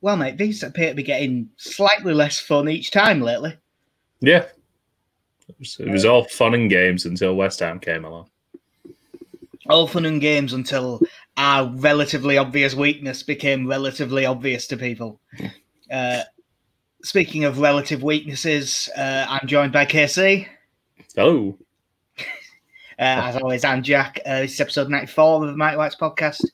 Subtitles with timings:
[0.00, 3.56] Well, mate, these appear to be getting slightly less fun each time lately.
[4.20, 4.46] Yeah.
[5.48, 8.30] It was, it was all fun and games until West Ham came along.
[9.68, 11.00] All fun and games until
[11.36, 15.20] our relatively obvious weakness became relatively obvious to people.
[15.90, 16.22] Uh,
[17.02, 20.46] speaking of relative weaknesses, uh, I'm joined by KC.
[21.18, 21.58] Oh.
[22.96, 24.20] Uh, as always, I'm Jack.
[24.26, 26.44] Uh, this is episode 94 of the Mighty Whites podcast.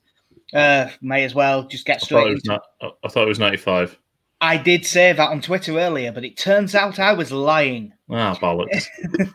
[0.57, 2.63] Uh, may as well just get I thought, straight into not,
[3.05, 3.99] I thought it was 95.
[4.41, 7.93] I did say that on Twitter earlier, but it turns out I was lying.
[8.11, 8.87] Ah, bollocks.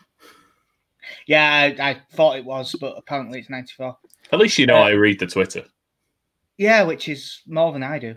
[1.27, 3.97] Yeah, I, I thought it was, but apparently it's 94.
[4.31, 5.63] At least you know Uh, I read the Twitter.
[6.57, 8.15] Yeah, which is more than I do.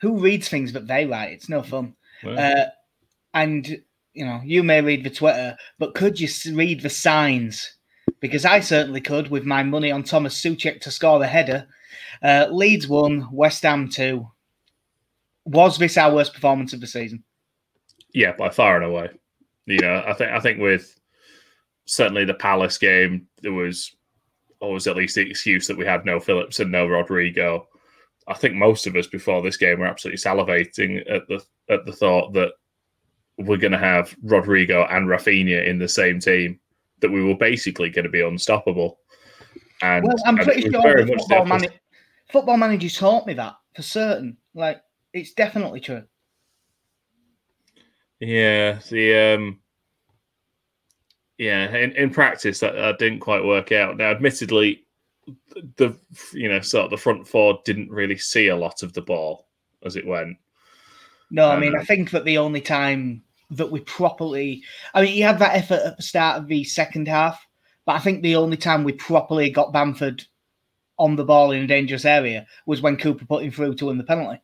[0.00, 1.32] Who reads things that they write?
[1.32, 1.94] It's no fun.
[2.24, 2.66] Well, Uh,
[3.34, 3.66] and
[4.12, 7.76] you know, you may read the Twitter, but could you read the signs?
[8.20, 11.66] Because I certainly could with my money on Thomas Soucek to score the header.
[12.22, 14.30] Uh, Leeds won, West Ham two.
[15.46, 17.24] Was this our worst performance of the season?
[18.14, 19.10] yeah, by far and away.
[19.66, 20.98] You know, I think I think with
[21.86, 23.94] certainly the Palace game, there was
[24.60, 27.66] always at least the excuse that we had no Phillips and no Rodrigo.
[28.28, 31.92] I think most of us before this game were absolutely salivating at the at the
[31.92, 32.52] thought that
[33.38, 36.60] we're going to have Rodrigo and Rafinha in the same team,
[37.00, 38.98] that we were basically going to be unstoppable.
[39.82, 41.68] And, Well, I'm and pretty sure very that much football, mani-
[42.30, 44.36] football managers taught me that for certain.
[44.54, 46.04] Like, it's definitely true.
[48.20, 49.60] Yeah, the um,
[51.38, 53.96] yeah, in, in practice that, that didn't quite work out.
[53.96, 54.84] Now, admittedly,
[55.76, 55.98] the
[56.34, 59.48] you know sort of the front four didn't really see a lot of the ball
[59.84, 60.36] as it went.
[61.30, 64.62] No, I mean, I Um, think that the only time that we properly,
[64.94, 67.44] I mean, he had that effort at the start of the second half,
[67.86, 70.24] but I think the only time we properly got Bamford
[70.98, 73.98] on the ball in a dangerous area was when Cooper put him through to win
[73.98, 74.40] the penalty.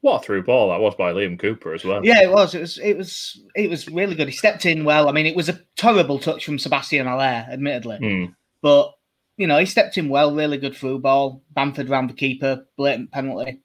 [0.00, 2.04] What a through ball that was by Liam Cooper as well.
[2.04, 2.54] Yeah, it was.
[2.54, 2.78] It was.
[2.78, 3.40] It was.
[3.56, 4.28] It was really good.
[4.28, 5.08] He stepped in well.
[5.08, 8.32] I mean, it was a terrible touch from Sebastian Haller, admittedly, Hmm.
[8.60, 8.92] but
[9.38, 10.34] you know he stepped in well.
[10.34, 11.42] Really good through ball.
[11.54, 13.62] Bamford round the keeper, blatant penalty.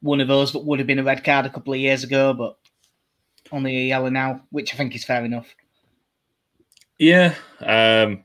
[0.00, 2.32] One of those that would have been a red card a couple of years ago,
[2.34, 2.56] but
[3.54, 5.54] only a yellow now, which I think is fair enough.
[6.98, 8.24] Yeah, um,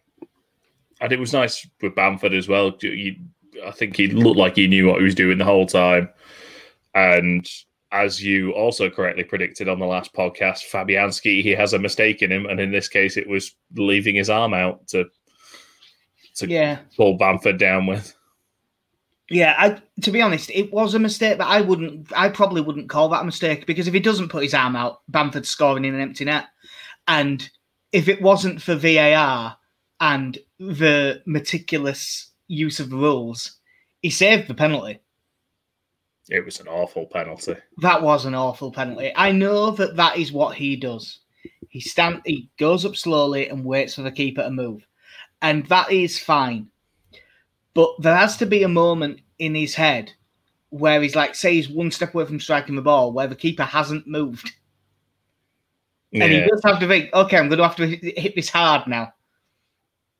[1.01, 2.75] and it was nice with Bamford as well.
[2.81, 3.16] You,
[3.66, 6.09] I think he looked like he knew what he was doing the whole time.
[6.94, 7.47] And
[7.91, 12.31] as you also correctly predicted on the last podcast, Fabianski he has a mistake in
[12.31, 15.06] him, and in this case, it was leaving his arm out to
[16.35, 18.16] to Yeah, pull Bamford down with.
[19.29, 19.56] Yeah.
[19.57, 22.12] I to be honest, it was a mistake, but I wouldn't.
[22.16, 25.01] I probably wouldn't call that a mistake because if he doesn't put his arm out,
[25.07, 26.47] Bamford's scoring in an empty net,
[27.07, 27.50] and
[27.91, 29.57] if it wasn't for VAR
[30.00, 33.59] and the meticulous use of the rules,
[34.01, 35.00] he saved the penalty.
[36.29, 37.56] It was an awful penalty.
[37.78, 39.12] That was an awful penalty.
[39.16, 41.19] I know that that is what he does.
[41.69, 44.85] He stand, he goes up slowly and waits for the keeper to move,
[45.41, 46.69] and that is fine.
[47.74, 50.12] But there has to be a moment in his head
[50.69, 53.63] where he's like, say, he's one step away from striking the ball, where the keeper
[53.63, 54.52] hasn't moved,
[56.19, 58.50] and he Yeah, does have to think, okay, I'm going to have to hit this
[58.50, 59.13] hard now,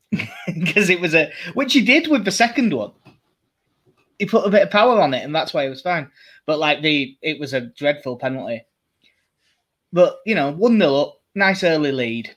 [0.48, 2.92] because it was a which he did with the second one.
[4.20, 6.10] He put a bit of power on it, and that's why it was fine.
[6.46, 8.66] But like the, it was a dreadful penalty.
[9.94, 12.34] But you know, one 0 up, nice early lead.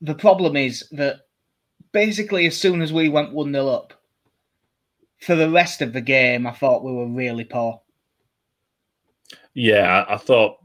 [0.00, 1.20] The problem is that
[1.92, 3.97] basically, as soon as we went one 0 up,
[5.20, 7.80] for the rest of the game, I thought we were really poor.
[9.54, 10.04] yeah.
[10.08, 10.58] I, thought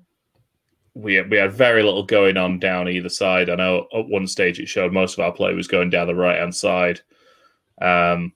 [0.94, 3.50] we we had very little going on down either side.
[3.50, 6.16] I know at one stage it showed most of our play was going down the
[6.16, 7.02] right hand side.
[7.81, 8.34] Um,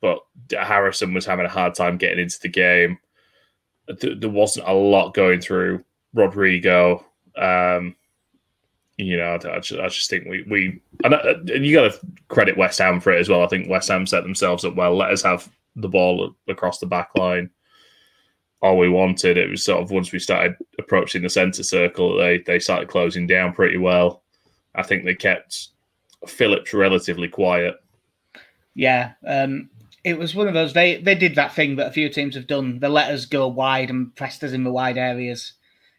[0.00, 0.20] but
[0.52, 2.98] Harrison was having a hard time getting into the game.
[3.88, 5.84] There wasn't a lot going through
[6.14, 7.04] Rodrigo.
[7.36, 7.96] Um,
[8.98, 11.92] you know, I, I just, I just think we we and, uh, and you got
[11.92, 11.98] to
[12.28, 13.42] credit West Ham for it as well.
[13.42, 14.96] I think West Ham set themselves up well.
[14.96, 17.50] Let us have the ball across the back line.
[18.60, 19.38] All we wanted.
[19.38, 23.26] It was sort of once we started approaching the centre circle, they they started closing
[23.26, 24.22] down pretty well.
[24.74, 25.68] I think they kept
[26.26, 27.74] Phillips relatively quiet.
[28.74, 29.68] Yeah, um,
[30.04, 30.72] it was one of those.
[30.72, 32.78] They they did that thing that a few teams have done.
[32.78, 35.54] They let us go wide and pressed us in the wide areas.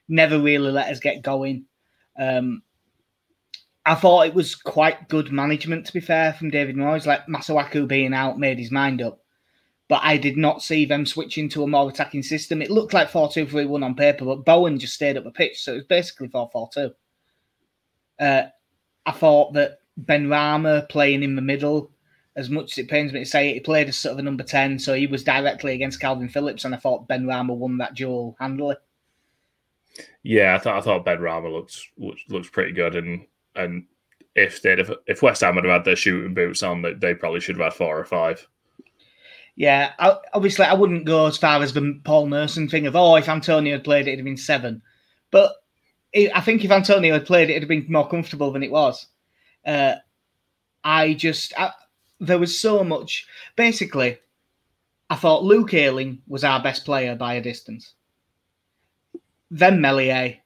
[0.07, 1.65] Never really let us get going.
[2.19, 2.61] Um,
[3.85, 7.05] I thought it was quite good management, to be fair, from David Moyes.
[7.05, 9.19] Like Masuaku being out made his mind up,
[9.89, 12.61] but I did not see them switching to a more attacking system.
[12.61, 15.31] It looked like 4 2 3 1 on paper, but Bowen just stayed up the
[15.31, 16.91] pitch, so it was basically 4 4 2.
[18.19, 18.43] Uh,
[19.05, 21.91] I thought that Benrahma playing in the middle
[22.35, 24.23] As much as it pains me to say it, he played as sort of a
[24.23, 27.95] number 10, so he was directly against Kalvin Phillips, and I thought Benrahma won that
[27.95, 28.75] duel handily.
[30.23, 31.87] Yeah, I thought I thought Ben Benrahma looks
[32.29, 33.85] looks pretty good, and and
[34.35, 37.39] if they if, if West Ham had had their shooting boots on, they, they probably
[37.39, 38.47] should have had four or five.
[39.55, 43.15] Yeah, I, obviously I wouldn't go as far as the Paul Merson thing of oh,
[43.15, 44.81] if Antonio had played it, it'd have been seven.
[45.29, 45.53] But
[46.11, 48.71] it, I think if Antonio had played it, it'd have been more comfortable than it
[48.71, 49.07] was.
[49.65, 49.95] Uh,
[50.83, 51.71] I just I,
[52.19, 53.27] there was so much.
[53.55, 54.17] Basically,
[55.09, 57.93] I thought Luke Ayling was our best player by a distance.
[59.51, 60.37] Then Meslier,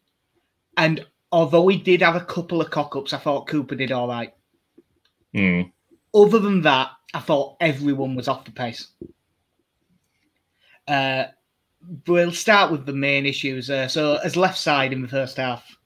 [0.76, 4.08] and although he did have a couple of cock ups, I thought Cooper did all
[4.08, 4.34] right.
[5.36, 5.72] Mm.
[6.14, 8.88] Other than that, I thought everyone was off the pace.
[10.88, 11.26] Uh,
[12.08, 13.70] we'll start with the main issues.
[13.70, 15.78] Uh, so, as left side in the first half,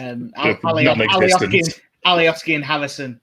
[0.00, 3.20] um, Alioski, Alioski and Harrison,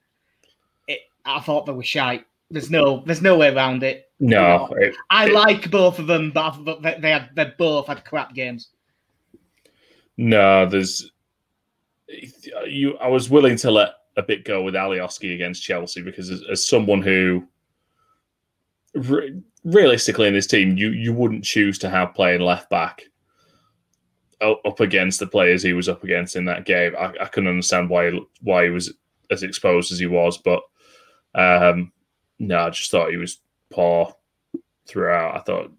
[0.86, 2.24] it, I thought they were shite.
[2.50, 4.10] There's no, there's no way around it.
[4.20, 6.54] No, it, I it, like both of them, but
[7.00, 8.68] they had, they both had crap games.
[10.16, 11.10] No, there's
[12.66, 12.96] you.
[12.98, 16.66] I was willing to let a bit go with Alioski against Chelsea because as, as
[16.66, 17.46] someone who
[18.94, 23.02] re- realistically in this team, you you wouldn't choose to have playing left back
[24.42, 26.94] up against the players he was up against in that game.
[26.98, 28.92] I, I couldn't understand why why he was
[29.30, 30.62] as exposed as he was, but
[31.34, 31.92] um,
[32.38, 34.14] no, I just thought he was poor
[34.86, 35.36] throughout.
[35.36, 35.72] I thought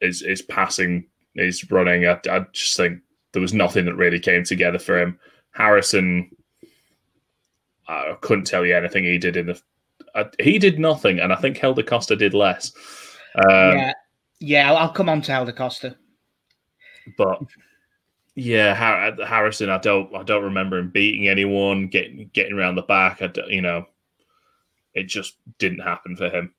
[0.00, 3.00] his his passing, his running, I, I just think
[3.32, 5.18] there was nothing that really came together for him.
[5.50, 6.30] Harrison,
[7.88, 9.60] I couldn't tell you anything he did in the.
[10.14, 12.72] Uh, he did nothing, and I think Helder Costa did less.
[13.34, 13.92] Um, yeah,
[14.40, 15.96] yeah, I'll come on to Helder Costa.
[17.16, 17.40] But
[18.34, 23.20] yeah, Harrison, I don't, I don't remember him beating anyone, getting getting around the back.
[23.20, 23.86] I, you know,
[24.94, 26.54] it just didn't happen for him.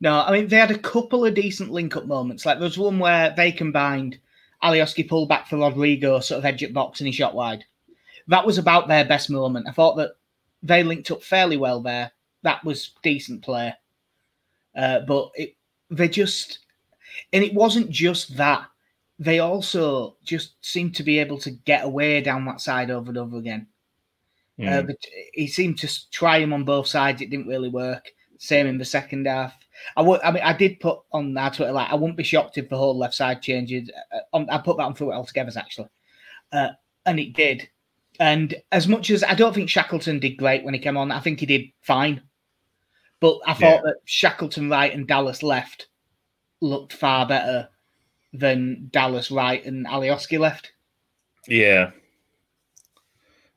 [0.00, 2.46] No, I mean they had a couple of decent link-up moments.
[2.46, 4.18] Like there was one where they combined.
[4.70, 7.64] Alioski pulled back for Rodrigo, sort of edge at box, and he shot wide.
[8.28, 9.68] That was about their best moment.
[9.68, 10.12] I thought that
[10.62, 12.10] they linked up fairly well there.
[12.42, 13.74] That was decent play,
[14.76, 15.56] uh, but it,
[15.90, 16.60] they just,
[17.32, 18.66] and it wasn't just that.
[19.18, 23.18] They also just seemed to be able to get away down that side over and
[23.18, 23.66] over again.
[24.58, 24.68] Mm.
[24.68, 24.86] Uh, hmm.
[24.88, 24.96] but
[25.32, 27.22] he seemed to try him on both sides.
[27.22, 28.10] It didn't really work.
[28.38, 29.54] Same in the second half.
[29.96, 30.20] I would.
[30.22, 32.76] I mean, I did put on our Twitter like I wouldn't be shocked if the
[32.76, 33.90] whole left side changes.
[34.32, 35.88] Uh, I put that on through it altogether actually,
[36.52, 36.70] uh,
[37.04, 37.68] and it did.
[38.18, 41.20] And as much as I don't think Shackleton did great when he came on, I
[41.20, 42.22] think he did fine.
[43.20, 43.80] But I thought yeah.
[43.84, 45.88] that Shackleton right and Dallas left
[46.60, 47.68] looked far better
[48.32, 50.72] than Dallas right and Alioski left.
[51.46, 51.90] Yeah.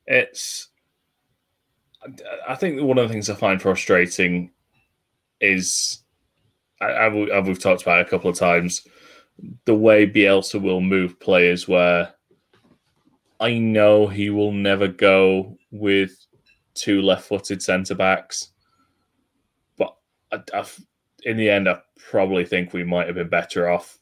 [0.07, 0.69] It's
[2.47, 4.51] I think one of the things I find frustrating
[5.41, 6.03] is
[6.81, 8.87] I, we've talked about a couple of times
[9.65, 12.13] the way Bielsa will move players where
[13.39, 16.25] I know he will never go with
[16.73, 18.49] two left-footed centre backs,
[19.77, 19.95] but
[20.31, 20.65] I, I,
[21.23, 23.97] in the end, I probably think we might have been better off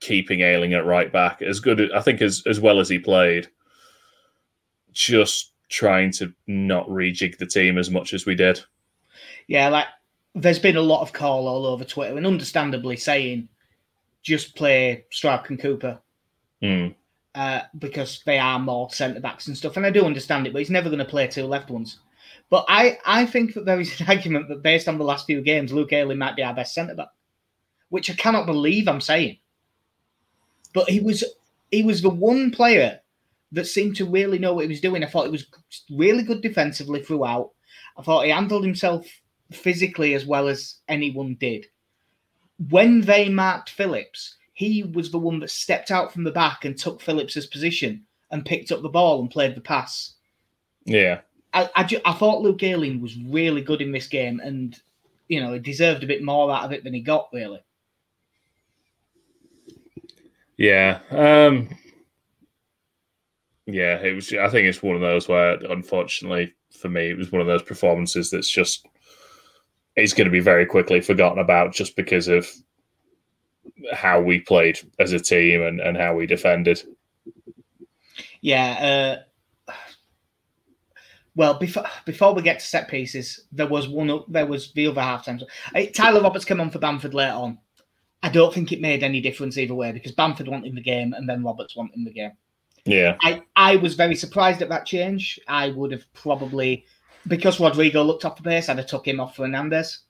[0.00, 1.42] keeping Ayling at right back.
[1.42, 3.48] As good, I think, as as well as he played,
[4.92, 8.60] just trying to not rejig the team as much as we did.
[9.48, 9.86] Yeah, like
[10.36, 13.48] there's been a lot of call all over Twitter, and understandably saying
[14.22, 15.98] just play Struijk and Cooper.
[16.62, 16.94] Mm
[17.36, 19.76] uh, because they are more centre backs and stuff.
[19.76, 21.98] And I do understand it, but he's never going to play two left ones.
[22.48, 25.42] But I, I think that there is an argument that based on the last few
[25.42, 27.08] games, Luke Ayling might be our best centre back,
[27.90, 29.38] which I cannot believe I'm saying.
[30.72, 31.24] But he was
[31.70, 33.00] he was the one player
[33.52, 35.04] that seemed to really know what he was doing.
[35.04, 35.46] I thought he was
[35.90, 37.50] really good defensively throughout.
[37.98, 39.06] I thought he handled himself
[39.52, 41.66] physically as well as anyone did.
[42.68, 46.76] When they marked Phillips, he was the one that stepped out from the back and
[46.76, 50.14] took Phillips's position and picked up the ball and played the pass.
[50.84, 51.20] Yeah.
[51.52, 54.78] I, I, ju- I thought Luke Ayling was really good in this game and,
[55.28, 57.60] you know, he deserved a bit more out of it than he got, really.
[60.56, 61.00] Yeah.
[61.10, 61.68] Um,
[63.66, 64.32] yeah, it was.
[64.32, 67.62] I think it's one of those where, unfortunately, for me, it was one of those
[67.62, 68.86] performances that's just
[69.96, 72.48] it's going to be very quickly forgotten about just because of
[73.92, 76.82] how we played as a team and, and how we defended.
[78.40, 79.22] Yeah.
[79.68, 79.72] Uh,
[81.34, 84.22] well, before before we get to set pieces, there was one.
[84.28, 85.40] There was the other half time.
[85.94, 87.58] Tyler Roberts came on for Bamford later on.
[88.22, 91.28] I don't think it made any difference either way because Bamford wanted the game and
[91.28, 92.32] then Roberts wanted the game.
[92.86, 93.16] Yeah.
[93.20, 95.38] I, I was very surprised at that change.
[95.46, 96.86] I would have probably
[97.28, 100.00] because Rodrigo looked off the pace, I'd have took him off Fernandez.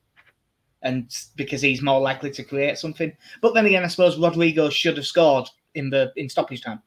[0.83, 3.13] And because he's more likely to create something.
[3.41, 6.83] But then again, I suppose Rodrigo should have scored in the in stoppage time.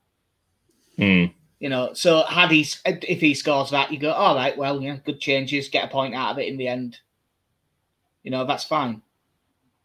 [0.98, 1.34] Mm.
[1.60, 4.98] You know, so had he if he scores that, you go, all right, well, yeah,
[5.04, 7.00] good changes, get a point out of it in the end.
[8.24, 9.02] You know, that's fine.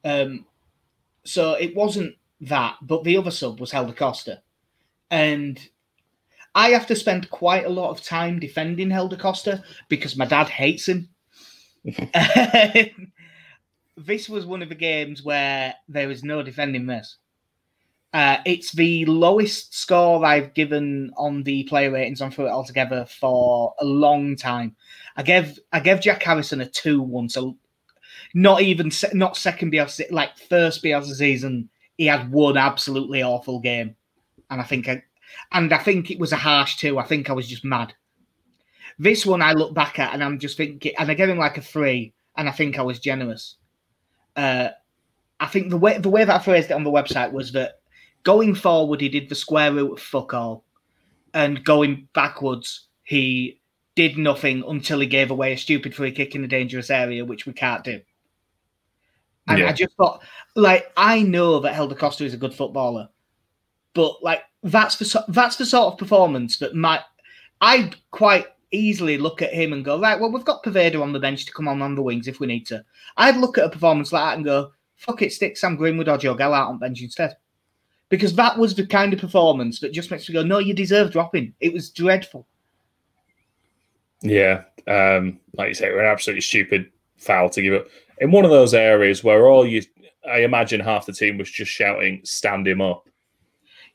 [0.04, 0.46] Um,
[1.24, 4.42] so it wasn't that, but the other sub was Helder Costa,
[5.10, 5.58] and
[6.54, 10.48] I have to spend quite a lot of time defending Helder Costa because my dad
[10.48, 11.08] hates him.
[13.96, 17.18] this was one of the games where there was no defending this.
[18.12, 23.04] Uh, it's the lowest score I've given on the player ratings on Through It Altogether
[23.06, 24.76] for a long time.
[25.16, 27.56] I gave I gave Jack Harrison a two once, so
[28.32, 31.68] not even not second Bielsa, like first Bielsa season.
[31.98, 33.96] He had one absolutely awful game,
[34.48, 35.02] and I think I,
[35.52, 36.98] and I think it was a harsh two.
[36.98, 37.94] I think I was just mad.
[38.98, 41.58] This one I look back at and I'm just thinking, and I gave him like
[41.58, 43.56] a three, and I think I was generous.
[44.36, 44.68] Uh,
[45.40, 47.80] I think the way the way that I phrased it on the website was that
[48.22, 50.64] going forward, he did the square root of fuck all.
[51.32, 53.60] And going backwards, he
[53.96, 57.46] did nothing until he gave away a stupid free kick in a dangerous area, which
[57.46, 58.00] we can't do.
[59.46, 59.68] And yeah.
[59.68, 60.22] I just thought,
[60.56, 63.08] like, I know that Helder Costa is a good footballer,
[63.92, 67.02] but like that's the that's the sort of performance that might
[67.60, 71.20] I'd quite easily look at him and go, right, well, we've got Poveda on the
[71.20, 72.84] bench to come on on the wings if we need to.
[73.16, 76.18] I'd look at a performance like that and go, fuck it, stick Sam Greenwood or
[76.18, 77.36] Joe Gell out on bench instead
[78.08, 81.12] because that was the kind of performance that just makes me go, no, you deserve
[81.12, 81.54] dropping.
[81.60, 82.46] It was dreadful.
[84.20, 87.86] Yeah, um, like you say, we're an absolutely stupid foul to give up
[88.18, 89.82] in one of those areas where all you,
[90.28, 93.08] I imagine, half the team was just shouting, "Stand him up."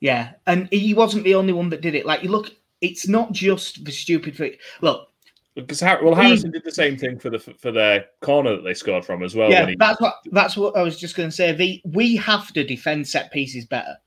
[0.02, 2.06] Yeah, and he wasn't the only one that did it.
[2.06, 2.52] Like you look,
[2.82, 4.54] it's not just the stupid thing.
[4.82, 5.10] Look,
[5.56, 9.06] because well, Harrison did the same thing for the for their corner that they scored
[9.06, 9.50] from as well.
[9.50, 9.76] Yeah, he...
[9.76, 11.52] that's what that's what I was just going to say.
[11.52, 13.98] The, we have to defend set pieces better.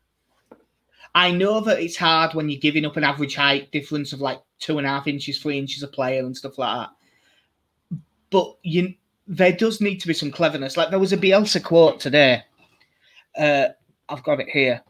[1.15, 4.41] I know that it's hard when you're giving up an average height difference of like
[4.59, 7.99] two and a half inches, three inches a player and stuff like that.
[8.31, 8.95] But you,
[9.27, 10.79] there does need to be some cleverness.
[10.79, 12.43] Like there was a Bielsa quote today.
[13.37, 13.69] Uh,
[14.09, 14.83] I've got it here.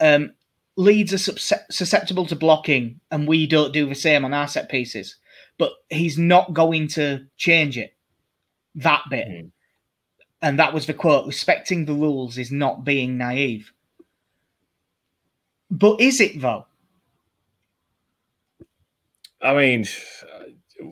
[0.00, 0.32] Um,
[0.76, 1.32] Leeds are
[1.70, 5.16] susceptible to blocking, and we don't do the same on our set pieces.
[5.58, 7.94] But he's not going to change it.
[8.74, 9.26] That bit.
[9.26, 9.50] Mm.
[10.42, 13.72] And that was the quote respecting the rules is not being naive.
[15.70, 16.66] But is it though?
[19.40, 19.86] I mean,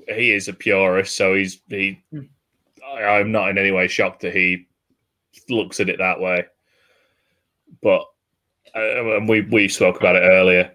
[0.08, 2.02] he is a purist, so he's he.
[2.12, 2.28] Mm.
[2.86, 4.66] I, I'm not in any way shocked that he
[5.48, 6.46] looks at it that way.
[7.82, 8.06] But
[8.74, 10.70] uh, and we we spoke about it earlier.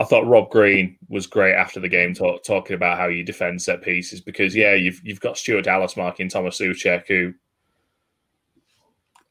[0.00, 3.60] I thought Rob Green was great after the game, talk, talking about how you defend
[3.60, 7.34] set pieces because yeah, you've you've got Stuart Dallas marking Thomas Soucek, who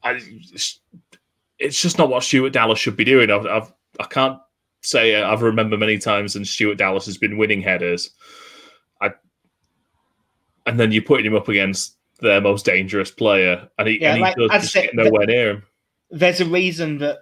[0.03, 0.19] I,
[1.59, 3.31] it's just not what Stuart Dallas should be doing.
[3.31, 4.39] I've, I've I can't
[4.81, 8.11] say I've remember many times and Stuart Dallas has been winning headers.
[9.01, 9.11] I
[10.65, 14.17] and then you're putting him up against their most dangerous player, and he, yeah, and
[14.17, 15.63] he like, does just get nowhere near him.
[16.09, 17.19] There's a reason that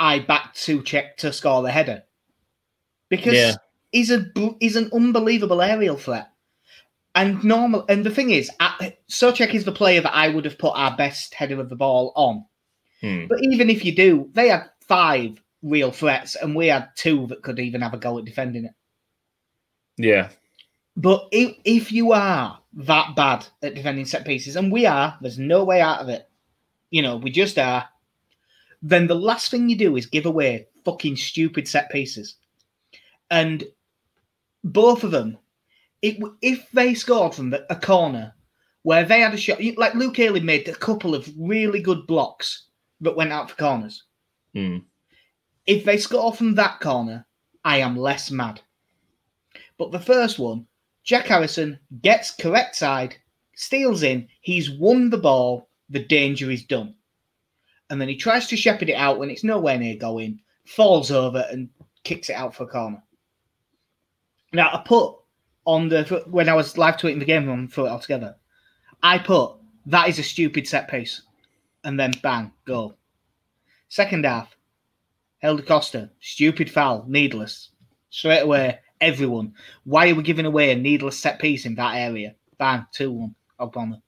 [0.00, 2.02] I backed Soucek to score the header
[3.10, 3.54] because yeah.
[3.92, 4.26] he's a
[4.58, 6.28] he's an unbelievable aerial threat.
[7.14, 8.50] And normal, and the thing is,
[9.10, 12.12] Soucek is the player that I would have put our best header of the ball
[12.14, 12.44] on.
[13.00, 13.26] Hmm.
[13.28, 17.42] But even if you do, they had five real threats, and we had two that
[17.42, 18.72] could even have a go at defending it.
[19.96, 20.30] Yeah.
[20.96, 25.38] But if, if you are that bad at defending set pieces, and we are, there's
[25.38, 26.28] no way out of it.
[26.90, 27.88] You know, we just are.
[28.82, 32.36] Then the last thing you do is give away fucking stupid set pieces.
[33.30, 33.64] And
[34.64, 35.38] both of them,
[36.02, 38.34] it, if they scored from a corner
[38.82, 42.68] where they had a shot, like Luke Ayling made a couple of really good blocks
[43.00, 44.04] that went out for corners.
[44.54, 44.84] Mm.
[45.66, 47.26] If they score from that corner,
[47.64, 48.60] I am less mad.
[49.76, 50.66] But the first one,
[51.04, 53.16] Jack Harrison gets correct side,
[53.54, 56.94] steals in, he's won the ball, the danger is done.
[57.90, 61.44] And then he tries to shepherd it out when it's nowhere near going, falls over
[61.50, 61.68] and
[62.04, 63.02] kicks it out for a corner.
[64.52, 65.16] Now, I put
[65.64, 68.36] on the, when I was live tweeting the game on Through It All Together,
[69.02, 69.56] I put,
[69.86, 71.22] that is a stupid set piece.
[71.84, 72.96] And then bang, goal.
[73.88, 74.54] Second half,
[75.38, 77.70] Helder Costa, stupid foul, needless.
[78.10, 79.54] Straight away, everyone.
[79.84, 82.34] Why are we giving away a needless set piece in that area?
[82.58, 84.00] Bang, 2 1, Ogbonna.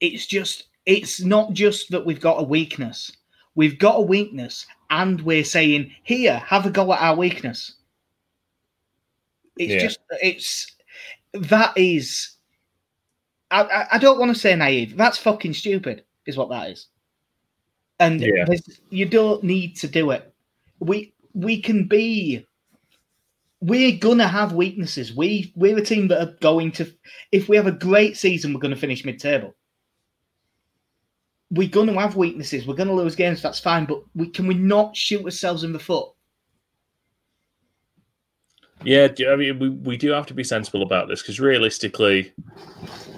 [0.00, 3.12] It's just, it's not just that we've got a weakness.
[3.54, 7.74] We've got a weakness, and we're saying, here, have a go at our weakness.
[9.56, 9.78] It's yeah.
[9.78, 10.72] just, it's,
[11.34, 12.30] that is.
[13.50, 14.96] I, I don't want to say naive.
[14.96, 16.88] That's fucking stupid, is what that is.
[18.00, 18.46] And Yeah.
[18.90, 20.34] you don't need to do it.
[20.80, 22.44] We we can be.
[23.60, 25.14] We're gonna have weaknesses.
[25.14, 26.92] We we're a team that are going to.
[27.30, 29.54] If we have a great season, we're going to finish mid-table.
[31.54, 32.66] We're going to have weaknesses.
[32.66, 33.42] We're going to lose games.
[33.42, 33.84] That's fine.
[33.84, 36.08] But we can we not shoot ourselves in the foot?
[38.82, 42.32] Yeah, I mean, we, we do have to be sensible about this because realistically,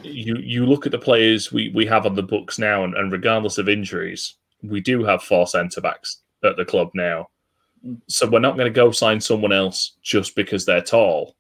[0.02, 3.11] you you look at the players we, we have on the books now, and, and
[3.11, 7.28] regardless of injuries, we do have four centre backs at the club now.
[8.09, 11.35] So we're not going to go sign someone else just because they're tall.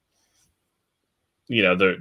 [1.48, 1.96] You know, they're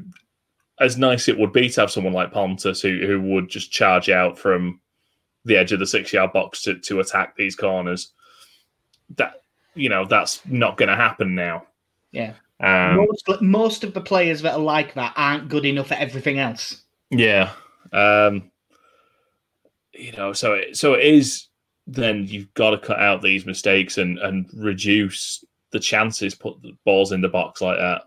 [0.80, 4.10] as nice it would be to have someone like Pontus who, who would just charge
[4.10, 4.82] out from
[5.46, 8.12] the edge of the six yard box to, to attack these corners.
[9.16, 9.42] That
[9.76, 11.66] you know, that's not going to happen now.
[12.12, 12.34] Yeah.
[12.62, 16.40] Um, most most of the players that are like that aren't good enough at everything
[16.40, 16.84] else.
[17.12, 17.52] Yeah.
[17.92, 18.52] Um,
[19.94, 21.48] you know, so it, so it is.
[21.88, 26.72] Then you've got to cut out these mistakes and and reduce the chances put the
[26.86, 28.04] balls in the box like that.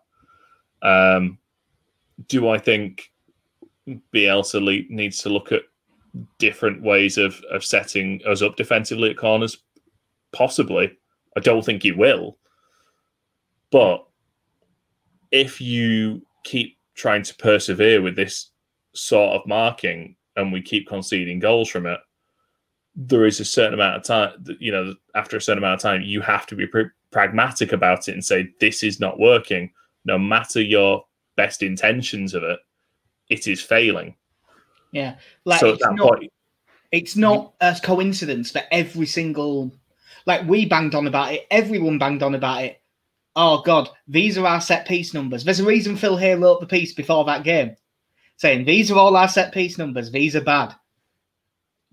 [0.81, 1.39] Um,
[2.27, 3.13] do I think
[3.87, 5.63] Bielsa le- needs to look at
[6.39, 9.59] different ways of of setting us up defensively at corners?
[10.33, 10.97] Possibly.
[11.37, 12.39] I don't think he will.
[13.71, 14.05] But
[15.31, 18.51] if you keep trying to persevere with this
[18.95, 22.01] sort of marking and we keep conceding goals from it,
[22.97, 26.03] there is a certain amount of time, you know, after a certain amount of time,
[26.03, 29.71] you have to be pr- pragmatic about it and say, this is not working.
[30.05, 31.05] No matter your
[31.37, 32.59] best intentions of it,
[33.31, 34.17] it is failing.
[34.93, 36.33] Yeah, like so at it's that not point,
[36.93, 39.73] it's not a coincidence that every single
[40.27, 42.81] like we banged on about it, everyone banged on about it.
[43.37, 45.45] Oh god, these are our set piece numbers.
[45.45, 47.77] There's a reason Phil Hay wrote the piece before that game,
[48.37, 50.11] saying these are all our set piece numbers.
[50.11, 50.75] These are bad.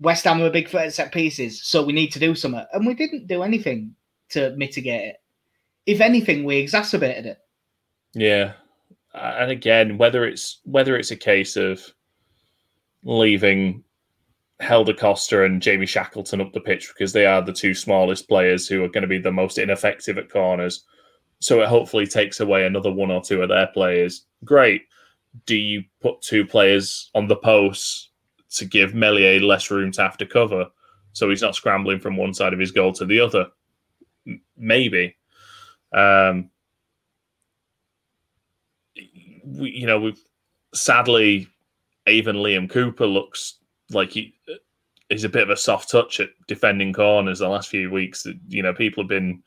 [0.00, 2.64] West Ham are a big threat at set pieces, so we need to do something.
[2.72, 3.94] And we didn't do anything
[4.30, 5.16] to mitigate it.
[5.86, 7.38] If anything, we exacerbated it.
[8.12, 8.52] Yeah,
[9.14, 11.82] and again, whether it's whether it's a case of
[13.06, 13.84] leaving
[14.58, 18.66] Helder Costa and Jamie Shackleton up the pitch because they are the two smallest players
[18.66, 20.84] who are going to be the most ineffective at corners,
[21.38, 24.26] so it hopefully takes away another one or two of their players.
[24.44, 24.82] Great.
[25.44, 28.10] Do you put two players on the posts
[28.56, 30.66] to give Meslier less room to have to cover,
[31.12, 33.46] so he's not scrambling from one side of his goal to the other?
[34.56, 35.16] Maybe.
[35.92, 36.50] Um,
[39.44, 40.20] we, you know, we've
[40.74, 41.48] sadly
[42.06, 43.58] even Liam Cooper looks
[43.90, 44.34] like he
[45.10, 48.26] is a bit of a soft touch at defending corners the last few weeks.
[48.48, 49.42] You know, people have been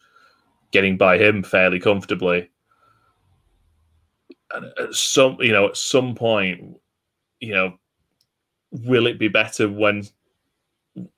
[0.71, 2.49] getting by him fairly comfortably.
[4.51, 6.77] And at some, you know, at some point,
[7.39, 7.77] you know,
[8.71, 10.03] will it be better when,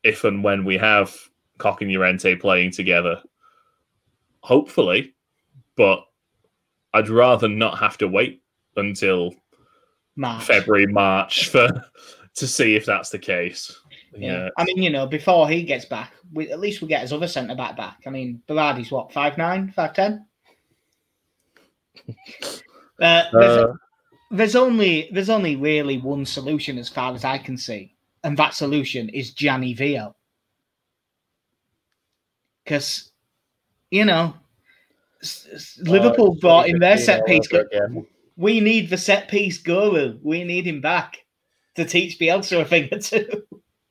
[0.03, 1.15] if and when we have
[1.57, 3.21] Koch and Llorente playing together?
[4.41, 5.15] Hopefully,
[5.75, 6.03] but
[6.93, 8.41] I'd rather not have to wait
[8.75, 9.33] until
[10.15, 10.43] March.
[10.43, 11.67] February, March for
[12.35, 13.75] to see if that's the case.
[14.15, 14.43] Yeah.
[14.43, 17.13] Yeah, I mean, you know, before he gets back, we, at least we get his
[17.13, 17.99] other centre back back.
[18.05, 20.25] I mean, Berardi's what, 5'9, 5'10?
[23.01, 23.73] Uh, there's, Uh,
[24.29, 28.53] there's only there's only really one solution as far as I can see, and that
[28.53, 30.15] solution is Gianni Vio.
[32.63, 33.11] Because,
[33.89, 34.35] you know,
[35.23, 37.47] s- Liverpool brought in their set piece.
[38.41, 40.17] We need the set piece guru.
[40.23, 41.19] We need him back
[41.75, 43.43] to teach Bielsa a thing or two.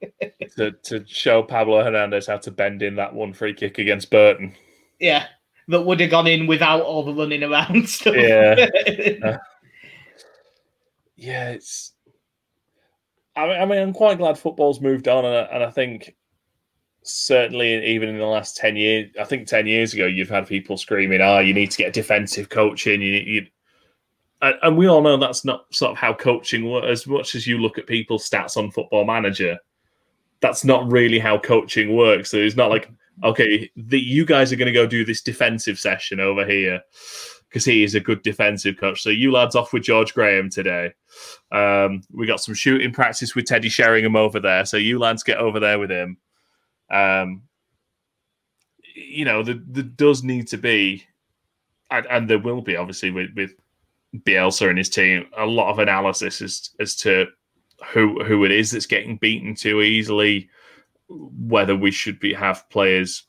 [0.57, 4.55] to, to show Pablo Hernandez how to bend in that one free kick against Burton.
[4.99, 5.27] Yeah,
[5.69, 8.17] that would have gone in without all the running around stuff.
[8.17, 9.39] Yeah.
[11.21, 11.93] Yeah, it's.
[13.37, 16.17] I mean, I mean, I'm quite glad football's moved on, and I, and I think
[17.03, 20.79] certainly even in the last ten years, I think ten years ago, you've had people
[20.79, 23.47] screaming, "Ah, you need to get defensive coaching." You, you,
[24.43, 26.89] and, and we all know that's not sort of how coaching works.
[26.89, 29.59] As much as you look at people's stats on Football Manager,
[30.41, 32.31] that's not really how coaching works.
[32.31, 32.91] So it's not like,
[33.23, 36.81] okay, the, you guys are going to go do this defensive session over here
[37.49, 39.03] because he is a good defensive coach.
[39.03, 40.95] So you lads off with George Graham today.
[41.53, 44.65] Um, we got some shooting practice with Teddy Sheringham over there.
[44.65, 46.17] So you lads get over there with him.
[46.91, 47.43] Um,
[48.95, 51.05] you know, there, there does need to be,
[51.91, 53.53] and, and there will be obviously with, with
[54.17, 57.27] Bielsa and his team, a lot of analysis as as to
[57.93, 60.49] who who it is that's getting beaten too easily,
[61.09, 63.25] whether we should be have players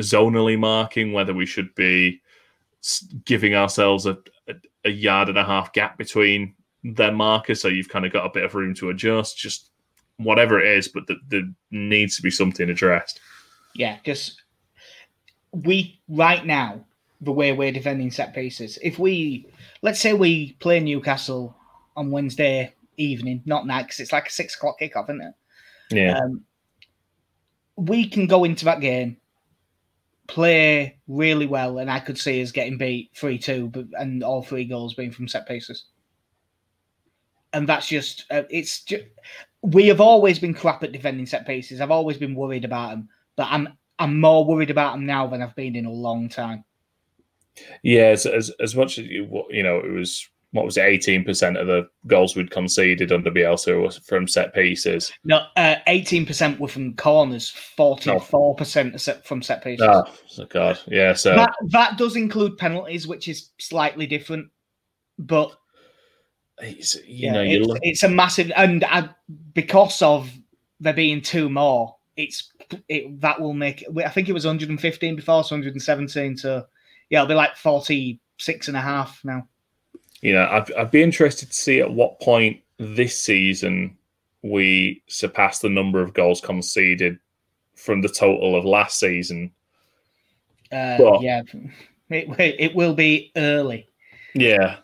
[0.00, 2.20] zonally marking, whether we should be
[3.24, 4.18] giving ourselves a,
[4.48, 8.26] a, a yard and a half gap between their markers, so you've kind of got
[8.26, 9.38] a bit of room to adjust.
[9.38, 9.70] Just
[10.18, 13.20] whatever it is, but there needs to be something addressed.
[13.74, 14.40] Yeah, because
[15.52, 16.84] we right now
[17.20, 18.78] the way we're defending set pieces.
[18.82, 19.46] If we
[19.82, 21.56] let's say we play Newcastle
[21.96, 25.34] on Wednesday evening, not night, because it's like a six o'clock kickoff, isn't it?
[25.90, 26.18] Yeah.
[26.18, 26.42] Um,
[27.76, 29.18] we can go into that game,
[30.26, 34.42] play really well, and I could see us getting beat three two, but and all
[34.42, 35.86] three goals being from set pieces.
[37.52, 39.04] And that's just uh, it's just
[39.62, 41.80] we have always been crap at defending set pieces.
[41.80, 45.42] I've always been worried about them, but I'm I'm more worried about them now than
[45.42, 46.64] I've been in a long time.
[47.82, 51.24] Yeah, as as, as much as you, you know, it was what was it, eighteen
[51.24, 55.12] percent of the goals we'd conceded under Bielsa was from set pieces.
[55.24, 59.86] No, uh, eighteen uh, percent were from corners, forty-four percent from set pieces.
[59.88, 61.12] Oh, God, yeah.
[61.12, 64.48] So that that does include penalties, which is slightly different,
[65.18, 65.56] but
[66.58, 69.08] it's, you yeah, know, it's, look- it's, a massive, and uh,
[69.52, 70.32] because of
[70.80, 72.50] there being two more, it's
[72.88, 73.84] it that will make.
[74.04, 76.36] I think it was 115 before, so 117.
[76.38, 76.66] So
[77.10, 79.46] yeah, it'll be like 46 and a half now.
[80.22, 83.96] You know, I'd, I'd be interested to see at what point this season
[84.42, 87.18] we surpass the number of goals conceded
[87.74, 89.52] from the total of last season.
[90.72, 91.42] Uh, but, yeah,
[92.10, 93.88] it, it will be early.
[94.34, 94.78] Yeah.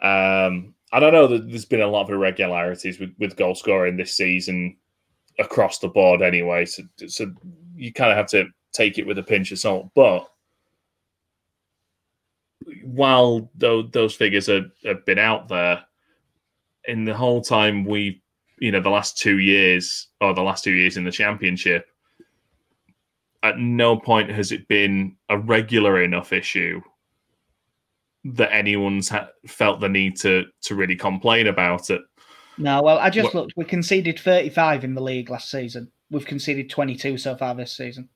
[0.00, 3.96] Um, I don't know that there's been a lot of irregularities with, with goal scoring
[3.96, 4.76] this season
[5.38, 6.66] across the board anyway.
[6.66, 7.32] So, so
[7.76, 9.90] you kind of have to take it with a pinch of salt.
[9.94, 10.28] But
[12.84, 15.84] while those, those figures have, have been out there,
[16.86, 18.22] in the whole time we,
[18.58, 21.86] you know, the last two years or the last two years in the championship,
[23.42, 26.80] at no point has it been a regular enough issue
[28.24, 32.00] that anyone's ha- felt the need to to really complain about it.
[32.58, 33.34] No, well, I just what?
[33.34, 33.54] looked.
[33.56, 35.90] We conceded 35 in the league last season.
[36.10, 38.10] We've conceded 22 so far this season.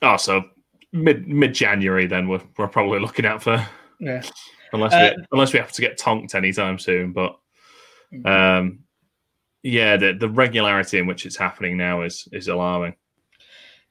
[0.00, 0.44] Oh, so
[0.92, 3.66] mid mid January, then we're we're probably looking out for
[4.00, 4.22] yeah.
[4.72, 7.36] Unless we uh, unless we have to get tonked anytime soon, but
[8.12, 8.26] mm-hmm.
[8.26, 8.80] um,
[9.62, 12.94] yeah, the the regularity in which it's happening now is is alarming.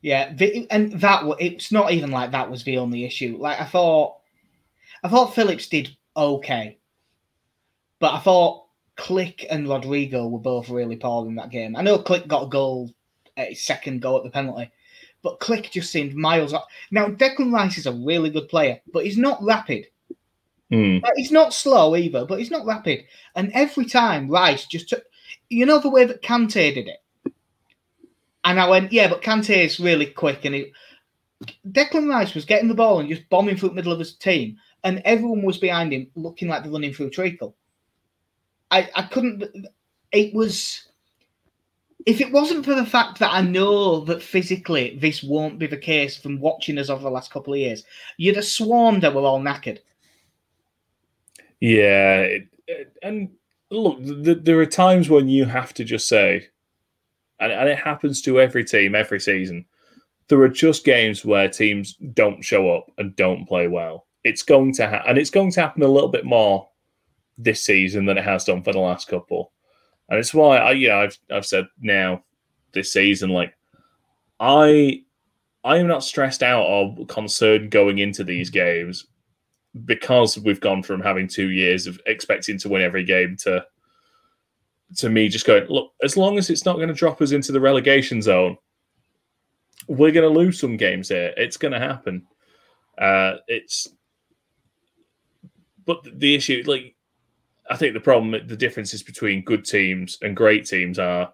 [0.01, 3.37] Yeah, the, and that it's not even like that was the only issue.
[3.39, 4.17] Like I thought,
[5.03, 6.77] I thought Phillips did okay,
[7.99, 8.65] but I thought
[8.97, 11.75] Klich and Rodrigo were both really poor in that game.
[11.75, 12.91] I know Klich got a goal,
[13.37, 14.69] a second goal at the penalty,
[15.25, 16.65] but Klich just seemed miles off.
[16.91, 19.87] Now, Declan Rice is a really good player, but he's not rapid.
[20.71, 21.01] Mm.
[21.15, 23.05] He's not slow either, but he's not rapid.
[23.33, 25.03] And every time Rice just took,
[25.49, 27.33] you know, the way that Kante did it.
[28.43, 30.45] And I went, yeah, but Kante is really quick.
[30.45, 30.73] And he,
[31.71, 34.57] Declan Rice was getting the ball and just bombing through the middle of his team,
[34.83, 37.55] and everyone was behind him, looking like they're running through treacle.
[38.69, 39.43] I, I couldn't.
[40.11, 40.83] It was
[42.05, 45.77] if it wasn't for the fact that I know that physically this won't be the
[45.77, 47.83] case from watching us over the last couple of years,
[48.17, 49.79] you'd have sworn that we're all knackered.
[51.59, 52.37] Yeah,
[53.01, 53.31] and
[53.71, 56.47] look, th- there are times when you have to just say,
[57.39, 59.65] and, it happens to every team every season.
[60.27, 64.05] There are just games where teams don't show up and don't play well.
[64.23, 66.67] It's going to and it's going to happen a little bit more
[67.37, 69.51] this season than it has done for the last couple
[70.09, 72.23] and it's why I, yeah, I've I've said now
[72.73, 73.55] this season, like
[74.39, 75.03] I
[75.63, 79.07] I am not stressed out or concerned going into these games
[79.85, 83.65] because we've gone from having two years of expecting to win every game to
[84.95, 87.51] to me just going look as long as it's not going to drop us into
[87.51, 88.55] the relegation zone
[89.87, 91.33] we're going to lose some games here.
[91.37, 92.25] It's going to happen.
[92.97, 93.89] Uh it's
[95.85, 96.94] but the issue like
[97.69, 101.33] I think the problem, the differences between good teams and great teams are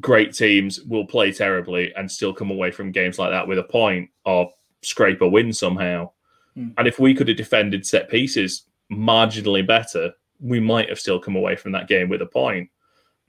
[0.00, 3.62] great teams will play terribly and still come away from games like that with a
[3.62, 4.50] point or
[4.82, 6.10] scrape a win somehow.
[6.56, 6.72] Mm.
[6.78, 11.36] And if we could have defended set pieces marginally better, we might have still come
[11.36, 12.70] away from that game with a point.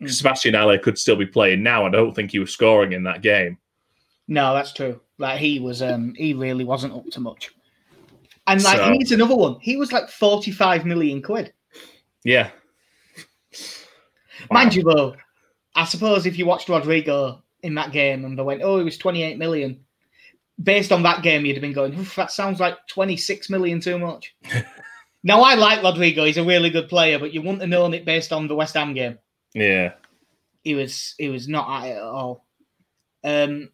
[0.01, 0.09] Mm.
[0.09, 1.85] Sebastian Haller could still be playing now.
[1.85, 3.57] I don't think he was scoring in that game.
[4.29, 5.01] No, that's true.
[5.17, 7.51] Like he was, um, he really wasn't up to much.
[8.47, 9.57] And like so, here's another one.
[9.61, 11.53] He was like forty-five million quid.
[12.23, 12.49] Yeah.
[14.49, 14.61] Wow.
[14.61, 15.15] Mind you, though,
[15.75, 18.97] I suppose if you watched Rodrigo in that game and they went, oh, it was
[18.97, 19.79] 28 million,
[20.61, 24.35] based on that game, you'd have been going, that sounds like 26 million too much.
[25.23, 26.25] now, I like Rodrigo.
[26.25, 28.75] He's a really good player, but you wouldn't have known it based on the West
[28.75, 29.17] Ham game.
[29.53, 29.93] Yeah.
[30.63, 32.45] He was he was not at it at all.
[33.23, 33.69] Um,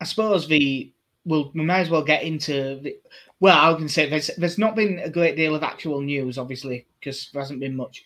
[0.00, 0.92] I suppose the
[1.24, 2.96] well, we might as well get into the,
[3.40, 6.86] Well, I can say there's there's not been a great deal of actual news, obviously,
[6.98, 8.04] because there hasn't been much.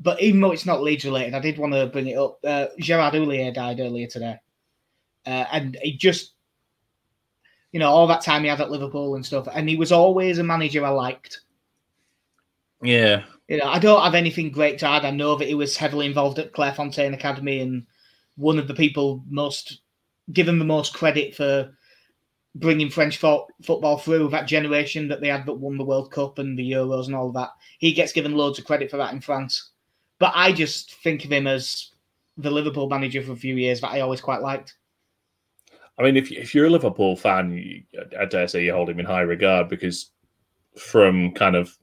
[0.00, 2.38] But even though it's not Leeds related, I did want to bring it up.
[2.44, 4.36] Uh, Gerard Houllier died earlier today,
[5.26, 6.32] uh, and he just,
[7.70, 10.38] you know, all that time he had at Liverpool and stuff, and he was always
[10.38, 11.40] a manager I liked.
[12.82, 15.04] Yeah, You know, I don't have anything great to add.
[15.04, 17.86] I know that he was heavily involved at Clairefontaine Academy and
[18.36, 19.80] one of the people most
[20.32, 21.74] given the most credit for
[22.54, 26.38] bringing French fo- football through that generation that they had that won the World Cup
[26.38, 27.50] and the Euros and all that.
[27.78, 29.70] He gets given loads of credit for that in France.
[30.18, 31.90] But I just think of him as
[32.36, 34.76] the Liverpool manager for a few years that I always quite liked.
[35.98, 37.82] I mean, if if you're a Liverpool fan, you,
[38.18, 40.10] I dare say you hold him in high regard because
[40.76, 41.76] from kind of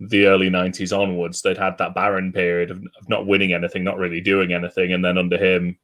[0.00, 3.98] the early '90s onwards, they'd had that barren period of, of not winning anything, not
[3.98, 5.76] really doing anything, and then under him,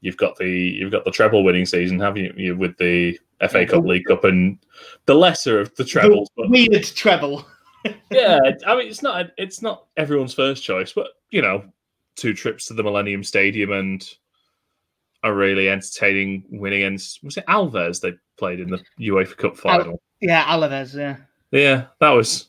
[0.00, 2.32] you've got the you've got the treble winning season, have you?
[2.36, 4.58] you with the FA Cup, League Cup, and
[5.06, 6.28] the lesser of the trebles.
[6.36, 7.46] The weird treble.
[8.10, 11.64] yeah, I mean, it's not it's not everyone's first choice, but you know,
[12.16, 14.08] two trips to the Millennium Stadium and
[15.24, 20.00] a really entertaining win against was it Alves they played in the UEFA Cup final.
[20.20, 21.16] Yeah, Alaves, yeah.
[21.50, 22.48] Yeah, that was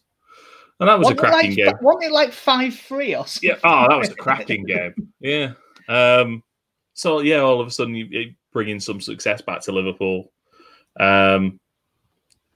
[0.79, 1.65] and that was Wasn't a cracking it game.
[1.67, 3.49] like, Wasn't it like 5 3 or something?
[3.49, 5.12] Yeah, oh, that was a cracking game.
[5.19, 5.53] Yeah.
[5.89, 6.41] Um,
[6.99, 10.33] so yeah, all of a sudden you, you bring in some success back to Liverpool.
[10.99, 11.62] Um,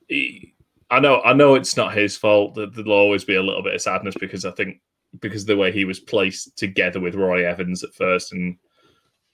[0.10, 0.54] he-
[0.90, 2.56] I know, I know it's not his fault.
[2.56, 4.82] That there'll always be a little bit of sadness because I think
[5.22, 8.58] because of the way he was placed together with Roy Evans at first, and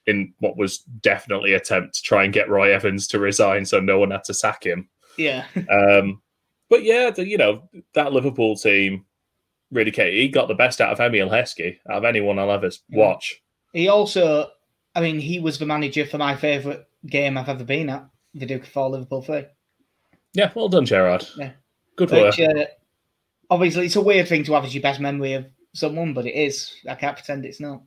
[0.06, 3.98] in what was definitely attempt to try and get Roy Evans to resign, so no
[4.00, 4.88] one had to sack him.
[5.17, 5.45] Yeah.
[5.69, 6.22] Um,
[6.69, 9.06] but yeah, the, you know that Liverpool team
[9.72, 10.13] really came.
[10.13, 13.41] He got the best out of Emile Heskey out of anyone I'll ever watch.
[13.74, 14.52] He also,
[15.00, 18.46] I mean, he was the manager for my favourite game I've ever been at, the
[18.46, 19.46] Duke of Fall Liverpool 3.
[20.34, 21.26] Yeah, well done, Gerard.
[21.38, 21.52] Yeah.
[21.96, 22.38] Good work.
[22.38, 22.66] Uh,
[23.50, 26.36] obviously, it's a weird thing to have as your best memory of someone, but it
[26.36, 26.76] is.
[26.86, 27.82] I can't pretend it's not.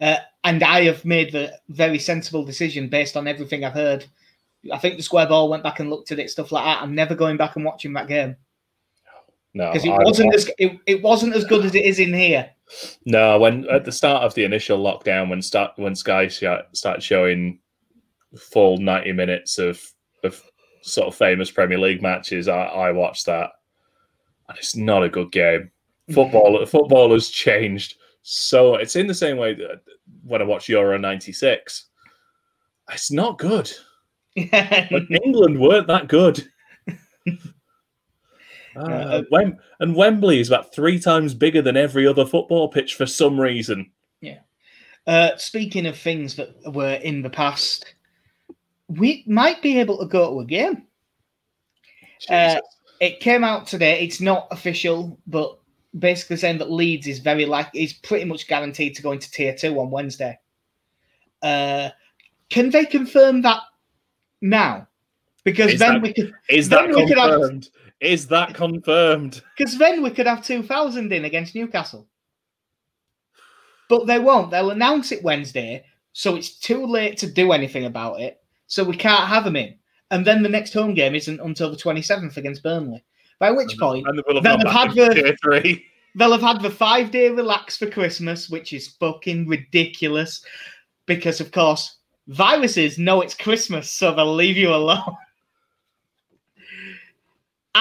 [0.00, 4.06] Uh, and I have made the very sensible decision based on everything I've heard.
[4.72, 6.82] I think the square ball went back and looked at it, stuff like that.
[6.82, 8.34] I'm never going back and watching that game
[9.52, 12.14] no, because it I- wasn't as it, it wasn't as good as it is in
[12.14, 12.50] here.
[13.04, 13.38] No.
[13.38, 17.58] When at the start of the initial lockdown, when start when Sky started showing
[18.36, 19.80] full ninety minutes of
[20.24, 20.42] of
[20.82, 23.50] sort of famous Premier League matches, I, I watched that,
[24.48, 25.70] and it's not a good game.
[26.14, 28.76] Football football has changed so.
[28.76, 29.80] It's in the same way that
[30.24, 31.86] when I watched Euro '96.
[32.92, 33.70] It's not good.
[34.52, 36.46] But England weren't that good.
[38.76, 42.94] Uh, Uh, Wem- and Wembley is about three times bigger than every other football pitch
[42.94, 43.90] for some reason.
[45.08, 47.94] Uh, speaking of things that were in the past,
[48.88, 50.82] we might be able to go to a game.
[52.28, 52.58] Uh,
[52.98, 54.00] It came out today.
[54.00, 55.58] It's not official, but
[55.96, 59.54] basically saying that Leeds is very like is pretty much guaranteed to go into tier
[59.54, 60.36] two on Wednesday.
[61.40, 61.90] Uh,
[62.48, 63.60] can they confirm that
[64.40, 64.88] now?
[65.44, 67.68] Because Is then that- we could, is that we could have- confirmed?
[68.00, 69.42] Is that confirmed?
[69.56, 72.06] because then we could have two thousand in against Newcastle.
[73.88, 74.50] But they won't.
[74.50, 78.42] They'll announce it Wednesday, so it's too late to do anything about it.
[78.66, 79.76] So we can't have them in.
[80.10, 83.04] And then the next home game isn't until the twenty seventh against Burnley.
[83.38, 85.80] By which point And have Then gone have had the,
[86.14, 90.44] they'll have had the five day relax for Christmas, which is fucking ridiculous.
[91.06, 95.16] Because of course, viruses know it's Christmas, so they'll leave you alone.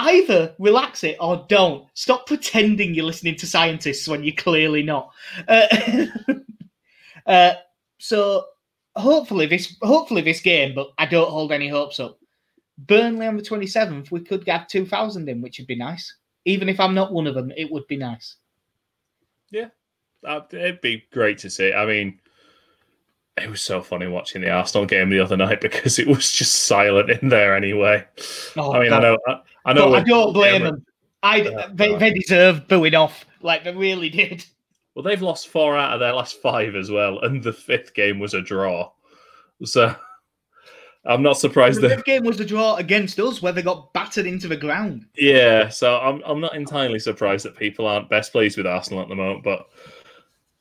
[0.05, 1.87] Either relax it or don't.
[1.95, 5.11] Stop pretending you're listening to scientists when you're clearly not.
[5.47, 5.65] Uh,
[7.25, 7.53] uh,
[7.97, 8.45] so
[8.95, 12.19] hopefully this hopefully this game, but I don't hold any hopes up.
[12.77, 16.13] Burnley on the 27th, we could get 2,000 in, which would be nice.
[16.43, 18.35] Even if I'm not one of them, it would be nice.
[19.49, 19.69] Yeah,
[20.23, 21.73] It'd be great to see.
[21.73, 22.19] I mean,
[23.37, 26.63] it was so funny watching the Arsenal game the other night because it was just
[26.63, 28.05] silent in there anyway.
[28.57, 29.93] Oh, I mean, I know, I, I know.
[29.93, 30.85] I don't blame them.
[31.23, 34.45] I they, they deserve booing off like they really did.
[34.93, 38.19] Well, they've lost four out of their last five as well, and the fifth game
[38.19, 38.91] was a draw.
[39.63, 39.93] So
[41.05, 41.95] I'm not surprised The that.
[41.97, 45.05] fifth game was a draw against us, where they got battered into the ground.
[45.17, 49.09] Yeah, so I'm I'm not entirely surprised that people aren't best pleased with Arsenal at
[49.09, 49.67] the moment, but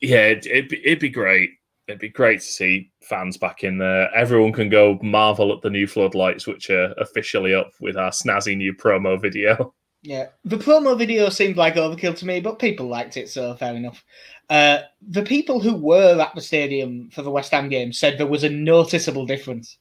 [0.01, 1.51] yeah, it, it'd be, it'd be great.
[1.87, 4.13] It'd be great to see fans back in there.
[4.15, 8.57] Everyone can go marvel at the new floodlights, which are officially up with our snazzy
[8.57, 9.73] new promo video.
[10.07, 13.73] Yeah, the promo video seemed like overkill to me, but people liked it, so fair
[13.73, 14.05] enough.
[14.51, 18.27] Uh, the people who were at the stadium for the West Ham game said there
[18.27, 19.79] was a noticeable difference.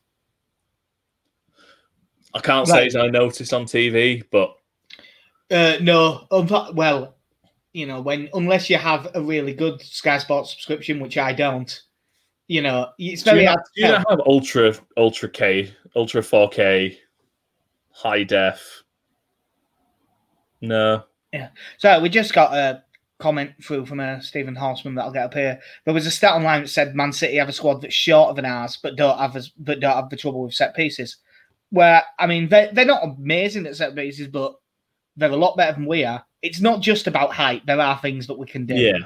[2.32, 4.56] I can't say as I noticed on TV, but
[5.50, 7.18] Uh, no, unfa- well,
[7.74, 11.82] you know, when unless you have a really good Sky Sports subscription, which I don't,
[12.48, 13.61] you know, do very you, hard.
[13.74, 16.96] do you not have ultra ultra K, ultra 4K,
[17.90, 18.83] high def?
[20.61, 21.04] No.
[21.33, 21.48] Yeah.
[21.78, 22.83] So we just got a
[23.18, 25.59] comment through from a Stephen Horseman that I'll get up here.
[25.85, 28.44] There was a stat online that said Man City have a squad that's shorter than
[28.44, 31.18] ours, but don't have as, but don't have the trouble with set pieces.
[31.70, 34.54] Where I mean, they they're not amazing at set pieces, but
[35.16, 36.24] they're a lot better than we are.
[36.42, 37.64] It's not just about height.
[37.66, 38.74] There are things that we can do.
[38.74, 38.98] Yeah.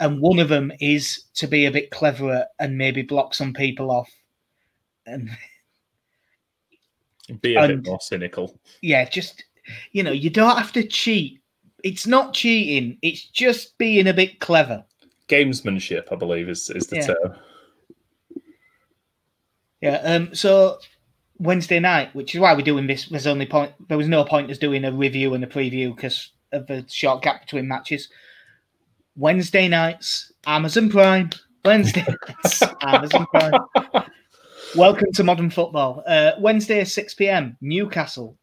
[0.00, 3.90] And one of them is to be a bit cleverer and maybe block some people
[3.90, 4.10] off.
[5.06, 5.30] And
[7.40, 8.58] Be a And- bit more cynical.
[8.82, 9.44] yeah, just
[9.92, 11.40] you know, you don't have to cheat.
[11.82, 12.98] It's not cheating.
[13.02, 14.84] It's just being a bit clever.
[15.28, 17.06] Gamesmanship, I believe, is, is the Yeah.
[17.06, 17.36] term.
[19.80, 19.96] Yeah.
[20.04, 20.34] Um.
[20.34, 20.78] So
[21.38, 23.72] Wednesday night, which is why we're doing this, there's only point.
[23.88, 27.22] There was no point us doing a review and a preview because of the short
[27.22, 28.08] gap between matches.
[29.16, 31.30] Wednesday nights, Amazon Prime.
[31.64, 33.52] Wednesday nights, Amazon Prime.
[34.76, 36.02] Welcome to modern football.
[36.06, 37.56] Uh, Wednesday, six pm.
[37.60, 38.36] Newcastle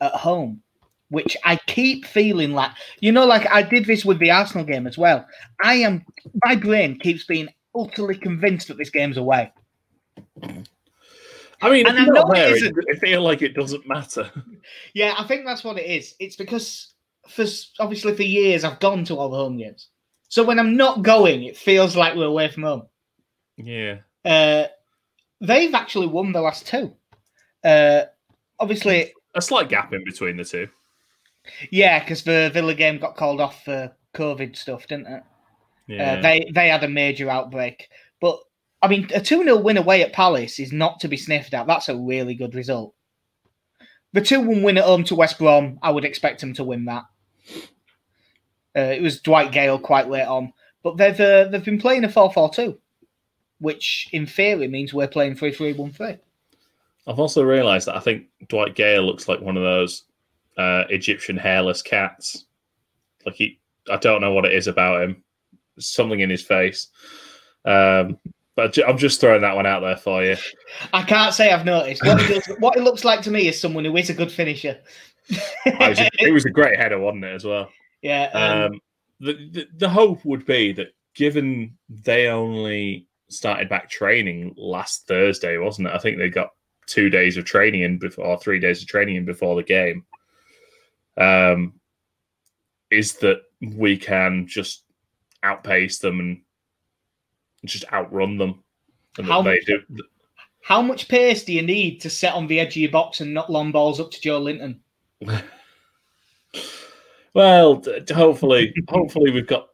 [0.00, 0.62] at home,
[1.10, 4.86] which I keep feeling like you know, like I did this with the Arsenal game
[4.86, 5.26] as well.
[5.62, 6.04] I am
[6.44, 9.52] my brain keeps being utterly convinced that this game's away.
[11.60, 14.30] I mean, And I know it there, it, feel like it doesn't matter.
[14.94, 16.14] Yeah, I think that's what it is.
[16.18, 16.94] It's because
[17.28, 17.44] for
[17.78, 19.88] obviously for years I've gone to all the home games,
[20.28, 22.82] so when I'm not going, it feels like we're away from home.
[23.56, 23.98] Yeah.
[24.24, 24.64] Uh,
[25.40, 26.94] they've actually won the last two.
[27.64, 28.02] Uh,
[28.58, 30.68] obviously, A slight gap in between the two.
[31.70, 35.22] yeah, because the Villa game got called off for COVID stuff, didn't it?
[35.86, 36.12] Yeah.
[36.14, 37.88] Uh, they they had a major outbreak,
[38.20, 38.38] but
[38.82, 41.66] I mean, a two 0 win away at Palace is not to be sniffed at.
[41.66, 42.94] That's a really good result.
[44.12, 46.84] The two one win at home to West Brom, I would expect them to win
[46.86, 47.04] that.
[48.78, 50.52] Uh, it was Dwight Gayle quite late on,
[50.84, 52.78] but they've uh, they've been playing a 4-4-2,
[53.58, 56.18] which in theory means we're playing 3-3-1-3.
[57.08, 60.04] I've also realised that I think Dwight Gayle looks like one of those
[60.56, 62.44] uh, Egyptian hairless cats.
[63.26, 63.58] Like he,
[63.90, 65.24] I don't know what it is about him.
[65.74, 66.88] There's something in his face.
[67.64, 68.18] Um,
[68.54, 70.36] but I'm just throwing that one out there for you.
[70.92, 72.04] I can't say I've noticed.
[72.04, 74.30] What it, does, what it looks like to me is someone who is a good
[74.30, 74.78] finisher.
[75.64, 77.70] It was a great header, wasn't it, as well?
[78.02, 78.80] Yeah, um, Um,
[79.20, 85.58] the, the the hope would be that given they only started back training last Thursday,
[85.58, 85.94] wasn't it?
[85.94, 86.50] I think they got
[86.86, 90.04] two days of training in before, or three days of training in before the game.
[91.16, 91.74] Um,
[92.90, 94.84] is that we can just
[95.42, 96.40] outpace them and
[97.66, 98.62] just outrun them,
[99.18, 99.82] and How much- do.
[100.62, 103.32] How much pace do you need to set on the edge of your box and
[103.32, 104.80] knock long balls up to Joelinton?
[107.38, 107.80] Well,
[108.12, 109.68] hopefully, hopefully we've got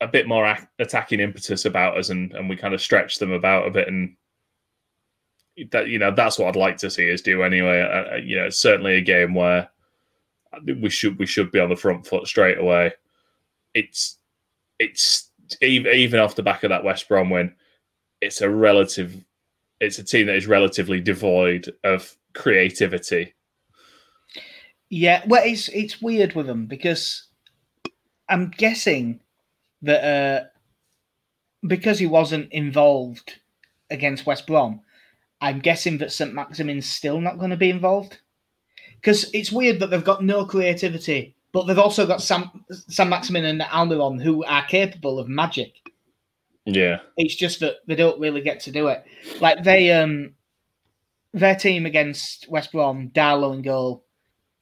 [0.00, 3.32] a bit more ac- attacking impetus about us, and, and we kind of stretch them
[3.32, 4.14] about a bit, and
[5.72, 7.80] that you know that's what I'd like to see us do anyway.
[7.80, 9.68] Uh, uh, you know, certainly a game where
[10.64, 12.92] we should we should be on the front foot straight away.
[13.74, 14.18] It's
[14.78, 17.52] it's even even off the back of that West Brom win,
[18.20, 19.16] it's a relative,
[19.80, 23.34] it's a team that is relatively devoid of creativity.
[24.90, 27.28] Yeah, well, it's it's weird with them because
[28.28, 29.20] I'm guessing
[29.82, 30.46] that uh,
[31.66, 33.38] because he wasn't involved
[33.88, 34.80] against West Brom,
[35.40, 38.18] I'm guessing that St Maximin's still not going to be involved.
[38.96, 43.44] Because it's weird that they've got no creativity, but they've also got Sam Sam Maximin
[43.44, 45.74] and Almiron who are capable of magic.
[46.66, 49.04] Yeah, It's just that they don't really get to do it.
[49.40, 50.34] Like they um
[51.32, 54.04] their team against West Brom, Darlow and goal,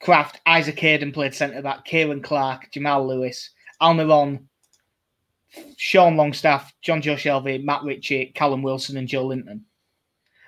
[0.03, 3.51] Krafth, Isaac Hayden played centre back, Ciaran Clark, Jamal Lewis,
[3.83, 4.45] Almiron,
[5.77, 9.63] Sean Longstaff, Jonjo Shelvey, Matt Ritchie, Callum Wilson, and Joelinton.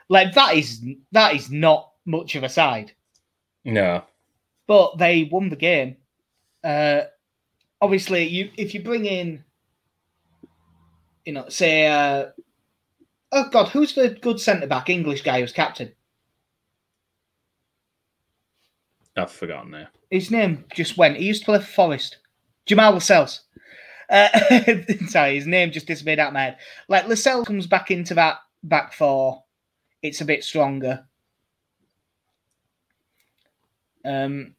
[0.08, 2.92] Like that is that is not much of a side.
[3.64, 4.02] no,
[4.66, 5.96] But they won the game.
[6.62, 7.02] Uh
[7.80, 9.42] obviously you if you bring in
[11.24, 12.26] you know, say uh
[13.32, 15.92] oh god, who's the good centre back English guy who's captain?
[19.20, 19.88] I've forgotten now.
[20.10, 21.16] His name just went.
[21.16, 22.18] He used to play for Forest.
[22.66, 23.42] Jamal Lascelles.
[24.08, 24.28] Uh,
[25.08, 26.58] sorry, his name just disappeared out of my head.
[26.88, 29.44] Like Lascelles comes back into that back four,
[30.02, 31.06] it's a bit stronger.
[34.04, 34.54] Um,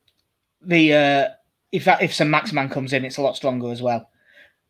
[0.62, 1.28] the uh,
[1.72, 4.09] if that if some Maxman comes in, it's a lot stronger as well.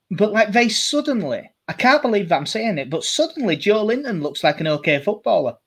[0.10, 4.44] But like they suddenly, I can't believe that I'm saying it, but suddenly Joelinton looks
[4.44, 5.58] like an okay footballer.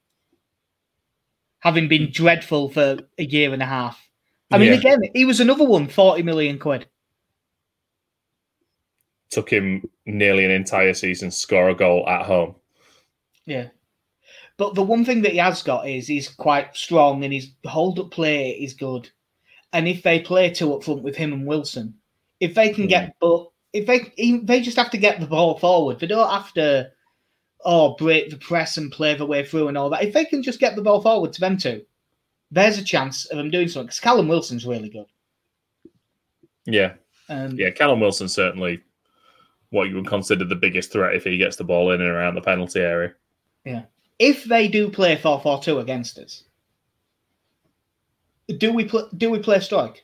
[1.60, 4.03] having been dreadful for a year and a half.
[4.54, 4.78] I mean, Yeah.
[4.78, 6.86] again, he was another one, 40 million quid.
[9.30, 12.54] Took him nearly an entire season to score a goal at home.
[13.46, 13.68] Yeah.
[14.56, 17.98] But the one thing that he has got is he's quite strong and his hold
[17.98, 19.10] up play is good.
[19.72, 21.94] And if they play two up front with him and Wilson,
[22.38, 23.10] if they can get hmm.
[23.20, 26.52] but if they if they just have to get the ball forward, they don't have
[26.52, 26.90] to
[27.64, 30.04] oh break the press and play the way through and all that.
[30.04, 31.84] If they can just get the ball forward to them two,
[32.54, 33.86] there's a chance of him doing something.
[33.86, 35.06] Because Callum Wilson's really good.
[36.66, 36.94] Yeah,
[37.28, 37.70] Um, yeah.
[37.70, 38.80] Callum Wilson certainly
[39.70, 42.36] what you would consider the biggest threat if he gets the ball in and around
[42.36, 43.12] the penalty area.
[43.64, 43.82] Yeah.
[44.18, 46.44] If they do play 4-4-2 against us,
[48.58, 49.96] do we pl- do we play Struijk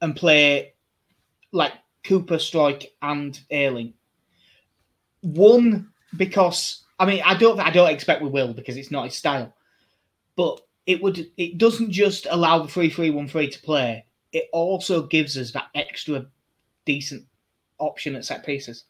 [0.00, 0.74] and play
[1.50, 1.72] like
[2.04, 3.94] Cooper Struijk and Ayling?
[5.22, 9.16] One because I mean I don't I don't expect we will because it's not his
[9.16, 9.54] style,
[10.36, 14.04] but it would it doesn't just allow the three three one three to play.
[14.32, 16.26] It also gives us that extra
[16.84, 17.24] decent
[17.78, 18.84] option at set pieces.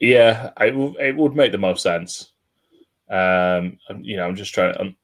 [0.00, 2.32] Yeah, it, w- it would make the most sense.
[3.10, 4.94] Um, you know, I'm just trying to,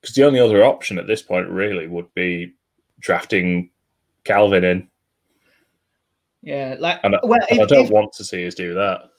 [0.00, 2.54] because the only other option at this point really would be
[3.00, 3.70] drafting
[4.24, 4.88] Kalvin in.
[6.42, 9.10] Yeah, like And, well, and I don't if- want to see us do that.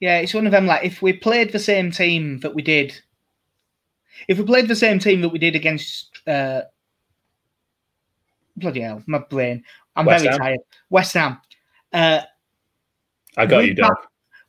[0.00, 0.66] Yeah, it's one of them.
[0.66, 2.98] Like, if we played the same team that we did,
[4.28, 6.62] if we played the same team that we did against, uh,
[8.56, 9.64] bloody hell, my brain,
[9.96, 10.40] I'm West very Ham?
[10.40, 10.60] tired.
[10.90, 11.38] West Ham.
[11.92, 12.22] Uh,
[13.36, 13.96] I got you, Doug.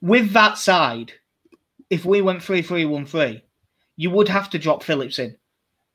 [0.01, 1.11] with that side,
[1.89, 3.43] if we went three three one three,
[3.97, 5.35] you would have to drop Phillips in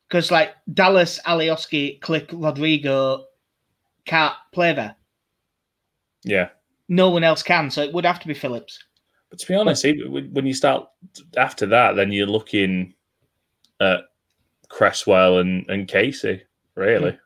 [0.08, 3.24] because like Dallas, Alioski, Klich, Rodrigo
[4.04, 4.94] can't play there.
[6.24, 6.48] Yeah.
[6.88, 8.82] No one else can, so it would have to be Phillips.
[9.30, 10.88] But to be honest, when you start
[11.36, 12.94] after that, then you're looking
[13.80, 14.00] at
[14.68, 16.42] Cresswell and, and Casey,
[16.74, 17.18] really, hmm.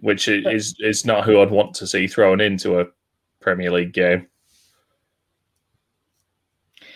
[0.00, 2.86] which is is not who I'd want to see thrown into a
[3.40, 4.26] Premier League game.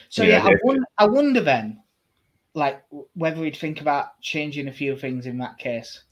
[0.09, 1.83] So Yeah, yeah, I, wonder, I wonder then,
[2.55, 2.83] like
[3.15, 6.05] whether we'd think about changing a few things in that case.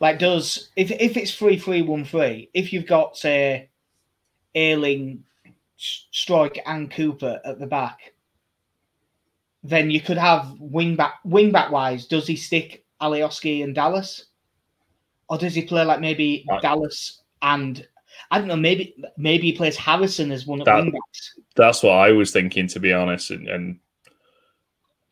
[0.00, 3.70] Like, does if if it's three three one three, if you've got say,
[4.54, 5.24] Ayling,
[5.78, 8.13] Struijk, and Cooper at the back,
[9.64, 12.06] then you could have wing back wing back wise.
[12.06, 14.26] Does he stick Alioski and Dallas,
[15.28, 16.62] or does he play like maybe Right.
[16.62, 17.86] Dallas and
[18.30, 21.38] I don't know maybe maybe he plays Harrison as one of That- wing backs.
[21.56, 23.30] That's what I was thinking, to be honest.
[23.30, 23.78] And, and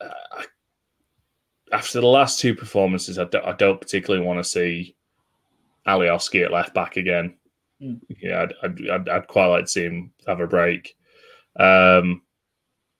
[0.00, 0.42] uh,
[1.72, 4.96] after the last two performances, I don't, I don't particularly want to see
[5.86, 7.34] Alioski at left back again.
[7.80, 8.00] Mm.
[8.20, 10.96] Yeah, I'd, I'd, I'd, I'd quite like to see him have a break.
[11.59, 12.22] Um,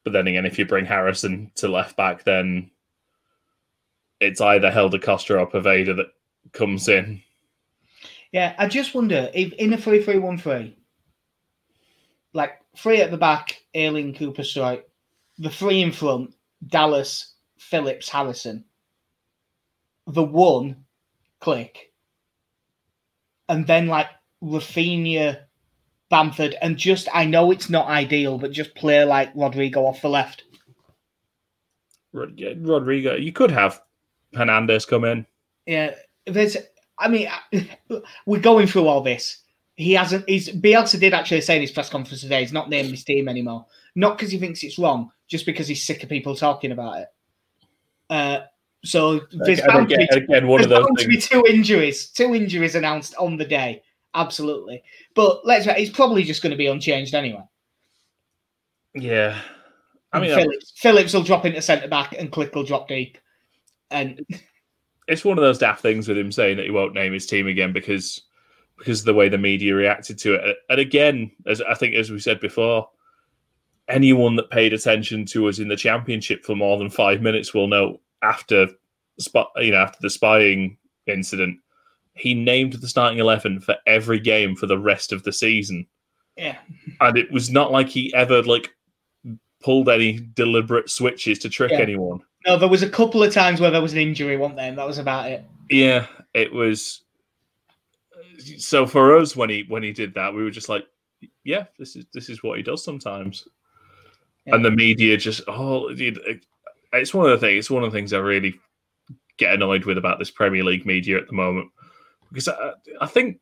[0.05, 2.71] but then again, if you bring Harrison to left back, then
[4.21, 6.13] it's either Helder Costa or Poveda that
[6.53, 7.23] comes in.
[8.33, 10.77] Yeah, I just wonder if in a three three one three,
[12.33, 14.83] like three at the back, Ayling, Cooper, Struijk,
[15.39, 16.35] the three in front,
[16.67, 18.65] Dallas, Phillips, Harrison,
[20.07, 20.85] the one,
[21.41, 21.77] Klich,
[23.49, 24.09] and then like
[24.43, 25.43] Raphinha,
[26.13, 30.11] Bamford, and just I know it's not ideal, but just play like Rodrigo off the
[30.11, 30.45] left.
[32.13, 33.81] Rod- Rodrigo, you could have
[34.35, 35.27] Hernandez come in.
[35.65, 35.95] Yeah,
[36.27, 36.59] there's.
[36.99, 37.29] I mean,
[38.27, 39.39] we're going through all this.
[39.77, 40.29] He hasn't.
[40.29, 42.41] He's Bielsa did actually say in his press conference today.
[42.41, 43.65] He's not naming his team anymore.
[43.95, 47.09] Not because he thinks it's wrong, just because he's sick of people talking about it.
[48.11, 48.41] Uh,
[48.85, 51.17] so there's And bound, to again, be, again, one there's of those bound to be
[51.17, 52.09] two injuries.
[52.09, 53.83] Two injuries announced on the day.
[54.15, 54.83] Absolutely.
[55.15, 55.65] But let's.
[55.65, 57.45] He's probably just going to be unchanged anyway.
[58.95, 59.41] Yeah,
[60.13, 63.17] I mean, Phillips, Phillips will drop into centre back, and Klich will drop deep.
[63.91, 64.25] And
[65.09, 67.47] it's one of those daft things with him saying that he won't name his team
[67.47, 68.23] again because
[68.79, 70.57] because of the way the media reacted to it.
[70.69, 72.89] And again, as I think as we said before,
[73.89, 77.69] anyone that paid attention to us in the championship for more than five minutes will
[77.69, 78.69] know after
[79.19, 81.59] spot you know after the spying incident,
[82.15, 85.87] he named the starting eleven for every game for the rest of the season.
[86.37, 86.59] yeah,
[87.01, 88.71] And it was not like he ever like
[89.63, 91.81] pulled any deliberate switches to trick Yeah.
[91.81, 92.21] anyone.
[92.47, 94.69] no, there was a couple of times where there was an injury, wasn't there?
[94.69, 95.45] And that was about it.
[95.71, 97.03] Yeah, it was.
[98.59, 100.85] So for us, when he when he did that, we were just like,
[101.45, 103.47] "Yeah, this is this is what he does sometimes."
[104.47, 104.57] Yeah.
[104.57, 105.89] And the media just oh,
[106.93, 107.59] it's one of the things.
[107.61, 108.59] It's one of the things I really
[109.37, 111.71] get annoyed with about this Premier League media at the moment
[112.33, 113.39] because I, I think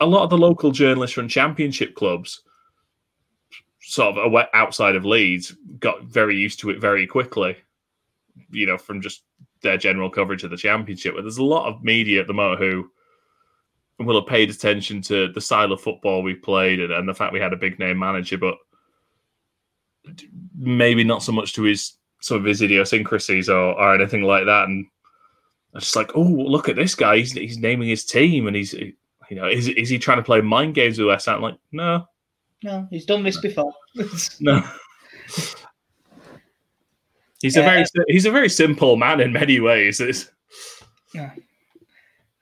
[0.00, 2.42] a lot of the local journalists from Championship clubs,
[3.80, 7.56] sort of outside of Leeds, got very used to it very quickly
[8.50, 9.22] you know, from just
[9.62, 11.14] their general coverage of the championship.
[11.14, 12.90] But there's a lot of media at the moment who
[13.98, 17.32] will have paid attention to the style of football we played and, and the fact
[17.32, 18.56] we had a big name manager, but
[20.56, 24.68] maybe not so much to his some of his idiosyncrasies or, or anything like that.
[24.68, 24.86] And
[25.80, 27.18] just like, oh, look at this guy.
[27.18, 30.40] He's, he's naming his team, and he's you know, is is he trying to play
[30.40, 31.28] mind games with us?
[31.28, 32.06] I'm like, no,
[32.62, 33.72] no, he's done this before.
[34.40, 34.62] no.
[37.42, 40.00] He's a very he's a very simple man in many ways.
[40.00, 40.30] It's,
[41.14, 41.32] yeah.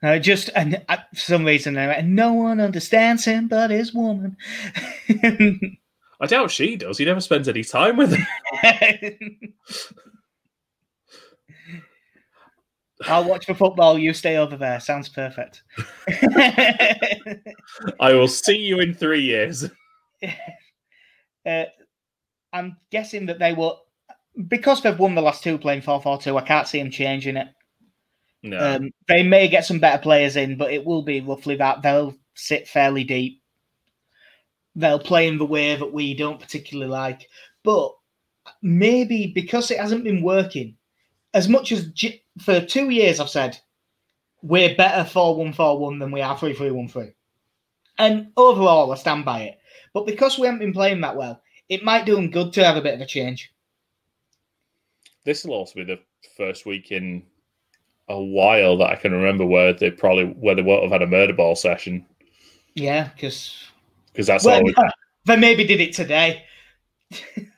[0.01, 4.37] Uh, just and uh, for some reason, uh, no one understands him but his woman.
[5.09, 6.97] I doubt she does.
[6.97, 9.11] He never spends any time with her.
[13.07, 13.97] I'll watch for football.
[13.97, 14.79] You stay over there.
[14.79, 15.63] Sounds perfect.
[17.99, 19.65] I will see you in three years.
[21.47, 21.65] Uh,
[22.51, 23.79] I'm guessing that they will,
[24.47, 26.35] because they've won the last two playing 4 4 2.
[26.35, 27.47] I can't see them changing it.
[28.41, 28.57] No.
[28.57, 31.83] Um, they may get some better players in, but it will be roughly that.
[31.83, 33.43] They'll sit fairly deep.
[34.75, 37.27] They'll play in the way that we don't particularly like.
[37.63, 37.91] But
[38.63, 40.77] maybe because it hasn't been working,
[41.35, 43.59] as much as G- for two years I've said
[44.41, 47.13] we're better 4 1 4 1 than we are 3 3 1 3.
[47.97, 49.59] And overall, I stand by it.
[49.93, 52.77] But because we haven't been playing that well, it might do them good to have
[52.77, 53.53] a bit of a change.
[55.23, 55.99] This will also be the
[56.37, 57.23] first week in
[58.07, 61.07] a while that I can remember where they probably where they won't have had a
[61.07, 62.05] murder ball session.
[62.75, 63.57] Yeah, because
[64.11, 64.63] because that's well, all.
[64.63, 64.75] We...
[65.25, 66.43] They maybe did it today.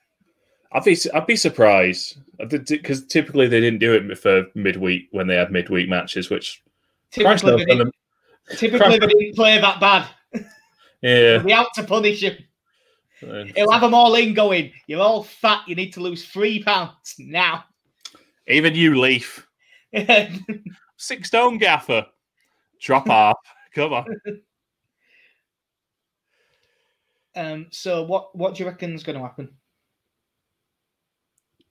[0.77, 5.35] I'd be I'd be surprised because typically they didn't do it for midweek when they
[5.35, 6.61] had midweek matches, which
[7.09, 7.95] typically, they, didn't,
[8.51, 10.07] typically they didn't play that bad.
[11.01, 12.37] Yeah, we out to punish him.
[13.55, 14.71] He'll have them all in going.
[14.85, 15.67] You're all fat.
[15.67, 17.65] You need to lose three pounds now.
[18.47, 19.47] Even you, Leif.
[20.97, 22.05] Six stone gaffer.
[22.79, 23.37] Drop off.
[23.73, 24.05] Come on.
[27.35, 29.49] Um, so what what do you reckon is going to happen?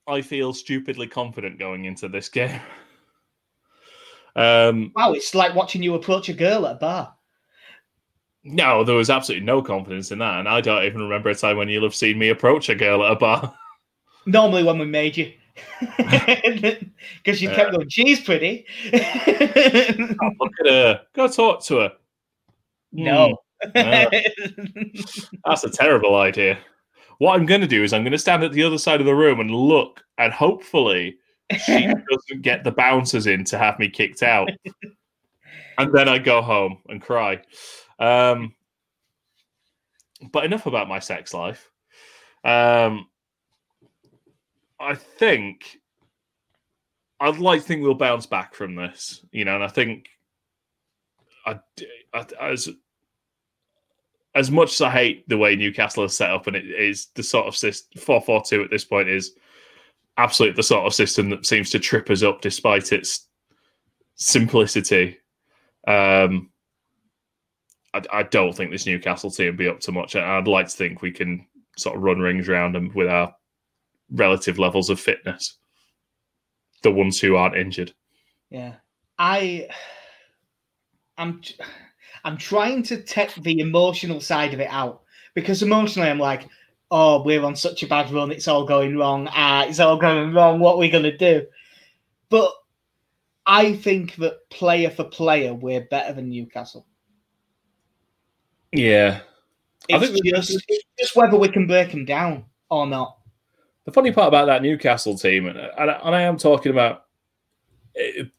[0.07, 2.61] I feel stupidly confident going into this game.
[4.37, 7.15] Um, wow, it's like watching you approach a girl at a bar.
[8.43, 11.57] No, there was absolutely no confidence in that, and I don't even remember a time
[11.57, 13.55] when you'll have seen me approach a girl at a bar.
[14.27, 15.33] Normally, when we made you,
[15.97, 21.01] because you kept going, "She's pretty." oh, look at her.
[21.13, 21.93] Go talk to her.
[22.91, 25.31] No, mm, no.
[25.45, 26.59] that's a terrible idea.
[27.19, 29.05] What I'm going to do is I'm going to stand at the other side of
[29.05, 31.17] the room and look, and hopefully
[31.65, 34.49] she doesn't get the bouncers in to have me kicked out.
[35.77, 37.41] and then I go home and cry.
[37.99, 38.53] Um,
[40.31, 41.69] but enough about my sex life.
[42.43, 43.07] Um,
[44.79, 45.79] I think
[47.19, 50.07] I'd like to think we'll bounce back from this, you know, and I think
[51.45, 51.59] I,
[52.13, 52.69] I, as
[54.37, 57.23] as much as I hate the way Newcastle is set up, and it is the
[57.23, 59.33] sort of system four four two at this point is
[60.17, 63.27] absolutely the sort of system that seems to trip us up despite its
[64.15, 65.17] simplicity.
[65.87, 66.51] Um,
[67.93, 70.15] I, I don't think this Newcastle team be up to much.
[70.15, 73.35] I'd like to think we can sort of run rings around them with our
[74.11, 75.57] relative levels of fitness.
[76.83, 77.93] The ones who aren't injured.
[78.49, 78.75] Yeah,
[79.17, 79.67] I,
[81.17, 81.41] I'm,
[82.23, 85.01] I'm trying to take the emotional side of it out
[85.33, 86.47] because emotionally I'm like,
[86.91, 88.31] oh, we're on such a bad run.
[88.31, 89.27] It's all going wrong.
[89.31, 90.59] Ah, it's all going wrong.
[90.59, 91.45] What are we gonna do?
[92.29, 92.51] But
[93.45, 96.85] I think that player for player, we're better than Newcastle.
[98.71, 99.21] Yeah.
[99.87, 100.65] It's, I think just,
[100.99, 103.17] just whether we can break them down or not.
[103.85, 107.05] The funny part about that Newcastle team, and, and I am talking about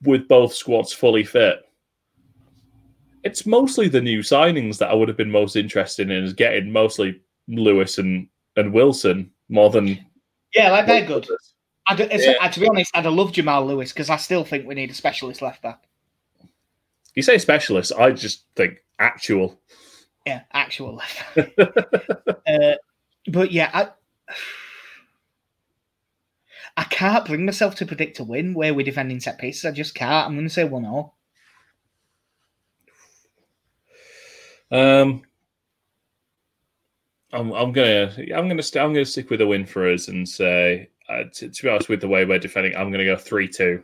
[0.02, 1.60] with both squads fully fit,
[3.24, 6.72] it's mostly the new signings that I would have been most interested in is getting
[6.72, 10.04] mostly Lewis and, and Wilson more than.
[10.54, 11.26] Yeah, like they're good.
[11.86, 12.34] I do, yeah.
[12.40, 14.90] I, to be honest, I'd have loved Jamal Lewis because I still think we need
[14.90, 15.84] a specialist left back.
[17.14, 19.58] You say specialist, I just think actual.
[20.26, 21.48] Yeah, actual left.
[21.58, 22.74] uh,
[23.26, 23.88] but yeah, I,
[26.76, 29.64] I can't bring myself to predict a win where we're defending set pieces.
[29.64, 30.26] I just can't.
[30.26, 31.17] I'm going to say one all.
[34.70, 35.22] Um,
[37.32, 40.28] I'm, I'm gonna I'm gonna st- I'm gonna stick with a win for us and
[40.28, 43.48] say uh, to, to, be honest with the way we're defending, I'm gonna go three
[43.48, 43.82] two.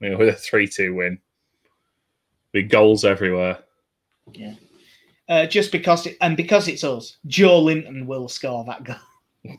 [0.00, 1.18] with a three two win.
[2.52, 3.58] Big goals everywhere.
[4.32, 4.54] Yeah
[5.28, 8.96] uh, just because it, and because it's us, Joelinton will score that goal.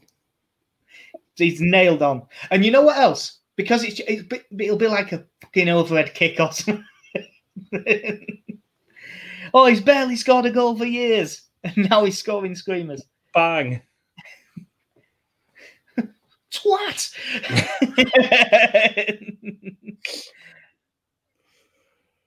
[1.35, 2.23] He's nailed on.
[2.51, 3.39] And you know what else?
[3.55, 4.23] because it's, it's
[4.59, 6.85] it'll be like a fucking overhead kick or something.
[9.53, 13.03] oh, he's barely scored a goal for years, and now he's scoring screamers.
[13.33, 13.81] Bang!
[16.53, 17.13] Twat!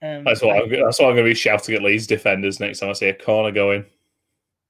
[0.01, 0.69] um, That's what I'm.
[0.69, 3.13] That's what I'm going to be shouting at Leeds defenders next time I see a
[3.13, 3.85] corner going.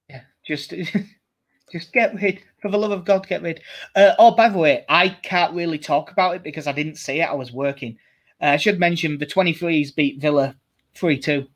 [0.10, 0.74] Yeah, just
[1.72, 2.44] just get rid.
[2.62, 3.62] For the love of God, get rid.
[3.96, 7.22] Uh, oh, by the way, I can't really talk about it because I didn't see
[7.22, 7.30] it.
[7.30, 7.98] I was working.
[8.40, 10.56] Uh, I should mention the 23s beat Villa
[10.94, 11.48] 3 2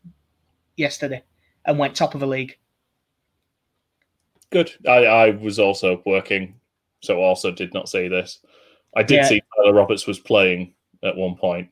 [0.82, 1.24] yesterday
[1.66, 2.58] and went top of the league.
[4.52, 4.72] Good.
[4.88, 6.60] I, I was also working,
[7.02, 8.40] so also did not see this.
[8.96, 9.28] I did Yeah.
[9.28, 10.74] see Tyler Roberts was playing
[11.04, 11.70] at one point.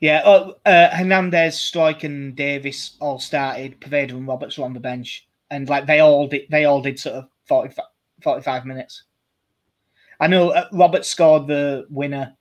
[0.00, 3.80] Yeah, oh, uh, Hernandez, Struijk, and Davis all started.
[3.80, 6.98] Poveda and Roberts were on the bench, and like they all did, they all did
[7.00, 7.84] sort of 45,
[8.22, 9.04] 45 minutes.
[10.20, 12.34] I know uh, Roberts scored the winner.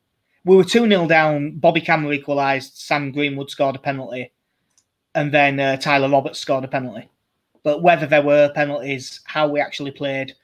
[0.45, 1.57] We were two 0 down.
[1.57, 2.77] Bobby Cameron equalised.
[2.77, 4.31] Sam Greenwood scored a penalty,
[5.17, 7.09] and then uh, Tyler Roberts scored a penalty.
[7.63, 10.35] But whether there were penalties, how we actually played,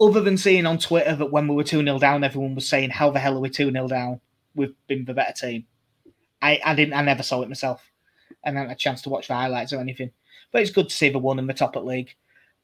[0.00, 2.90] other than seeing on Twitter that when we were two 0 down, everyone was saying,
[2.90, 4.20] "How the hell are we two 0 down?
[4.54, 5.66] We've been the better team."
[6.40, 7.90] I, I didn't I never saw it myself.
[8.44, 10.12] and had a chance to watch the highlights or anything.
[10.52, 12.14] But it's good to see the one in the top at league.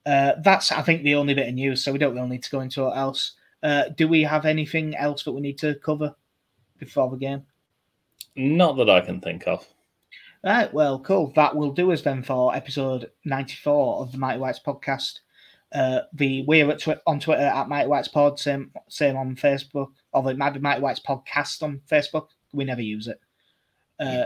[0.06, 2.50] Uh, that's I think the only bit of news, so we don't really need to
[2.50, 3.32] go into what else.
[3.62, 6.14] Uh, do we have anything else that we need to cover
[6.78, 7.44] before the game?
[8.36, 9.66] Not that I can think of.
[10.42, 11.32] Right, well, cool.
[11.36, 15.18] That will do us then for episode 94 of the Mighty Whites podcast.
[15.72, 19.92] Uh, the we're at twi- on Twitter at Mighty Whites Pod, same same on Facebook.
[20.12, 22.28] Or it might be Mighty Whites Podcast on Facebook.
[22.52, 23.20] We never use it.
[24.00, 24.24] Uh,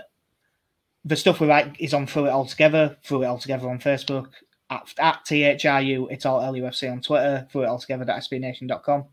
[1.05, 3.79] the stuff we write is on Through It All Together, Through It All Together on
[3.79, 4.29] Facebook,
[4.71, 9.05] at, at THRU, it's all LUFC on Twitter, Through It All Together.sbnation.com.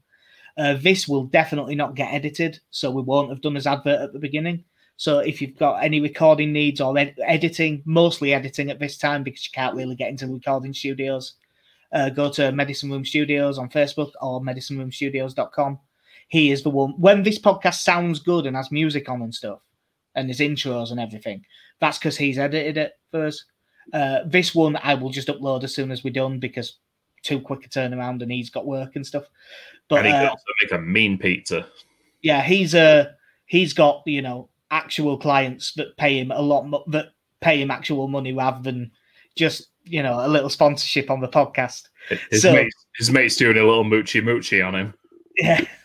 [0.58, 4.14] Uh, this will definitely not get edited, so we won't have done as advert at
[4.14, 4.64] the beginning.
[4.98, 9.24] So if you've got any recording needs or ed- editing, mostly editing at this time
[9.24, 11.34] because you can't really get into recording studios,
[11.92, 15.80] uh, go to Medicine Room Studios on Facebook or medicineroomstudios.com.
[16.28, 16.92] He is the one.
[16.98, 19.60] When this podcast sounds good and has music on and stuff,
[20.16, 21.46] and his intros and everything,
[21.80, 23.46] that's because he's edited it first.
[23.94, 26.78] Uh, this one I will just upload as soon as we're done because
[27.24, 29.26] too quick a turnaround and he's got work and stuff.
[29.90, 31.68] But and he can uh, also make a mean pizza.
[32.22, 33.12] yeah, he's uh
[33.46, 37.08] he's got you know actual clients that pay him a lot mo- that
[37.42, 38.92] pay him actual money rather than
[39.36, 41.90] just you know a little sponsorship on the podcast.
[42.30, 44.94] His, so- mate's, his mate's doing a little moochie moochie on him.
[45.38, 45.66] Yeah.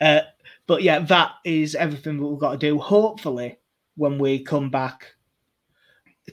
[0.00, 0.22] Uh,
[0.66, 2.76] but yeah, that is everything that we've got to do.
[2.76, 3.58] Hopefully,
[3.96, 5.14] when we come back,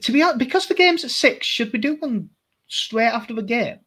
[0.02, 2.30] to be honest, because the game's at six, should we do one
[2.66, 3.78] straight after the game?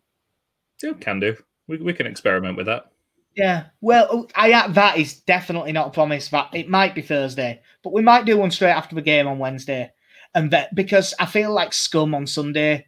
[0.81, 1.35] Yeah, can do.
[1.67, 2.92] We, we can experiment with that.
[3.35, 6.29] Yeah, well, I that is definitely not a promise.
[6.29, 9.39] That it might be Thursday, but we might do one straight after the game on
[9.39, 9.91] Wednesday,
[10.35, 12.85] and that because I feel like Scum on Sunday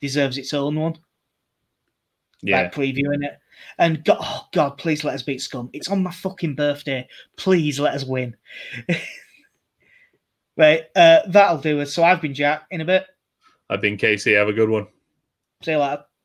[0.00, 0.96] deserves its own one,
[2.42, 2.62] Yeah.
[2.62, 3.38] like previewing it.
[3.78, 5.70] And God, oh God, please let us beat Scum.
[5.72, 7.08] It's on my fucking birthday.
[7.36, 8.36] Please let us win.
[10.56, 11.92] right, uh, that'll do us.
[11.92, 12.62] So I've been Jack.
[12.70, 13.06] In a bit.
[13.68, 14.34] I've been Casey.
[14.34, 14.86] Have a good one.
[15.62, 16.04] See you later.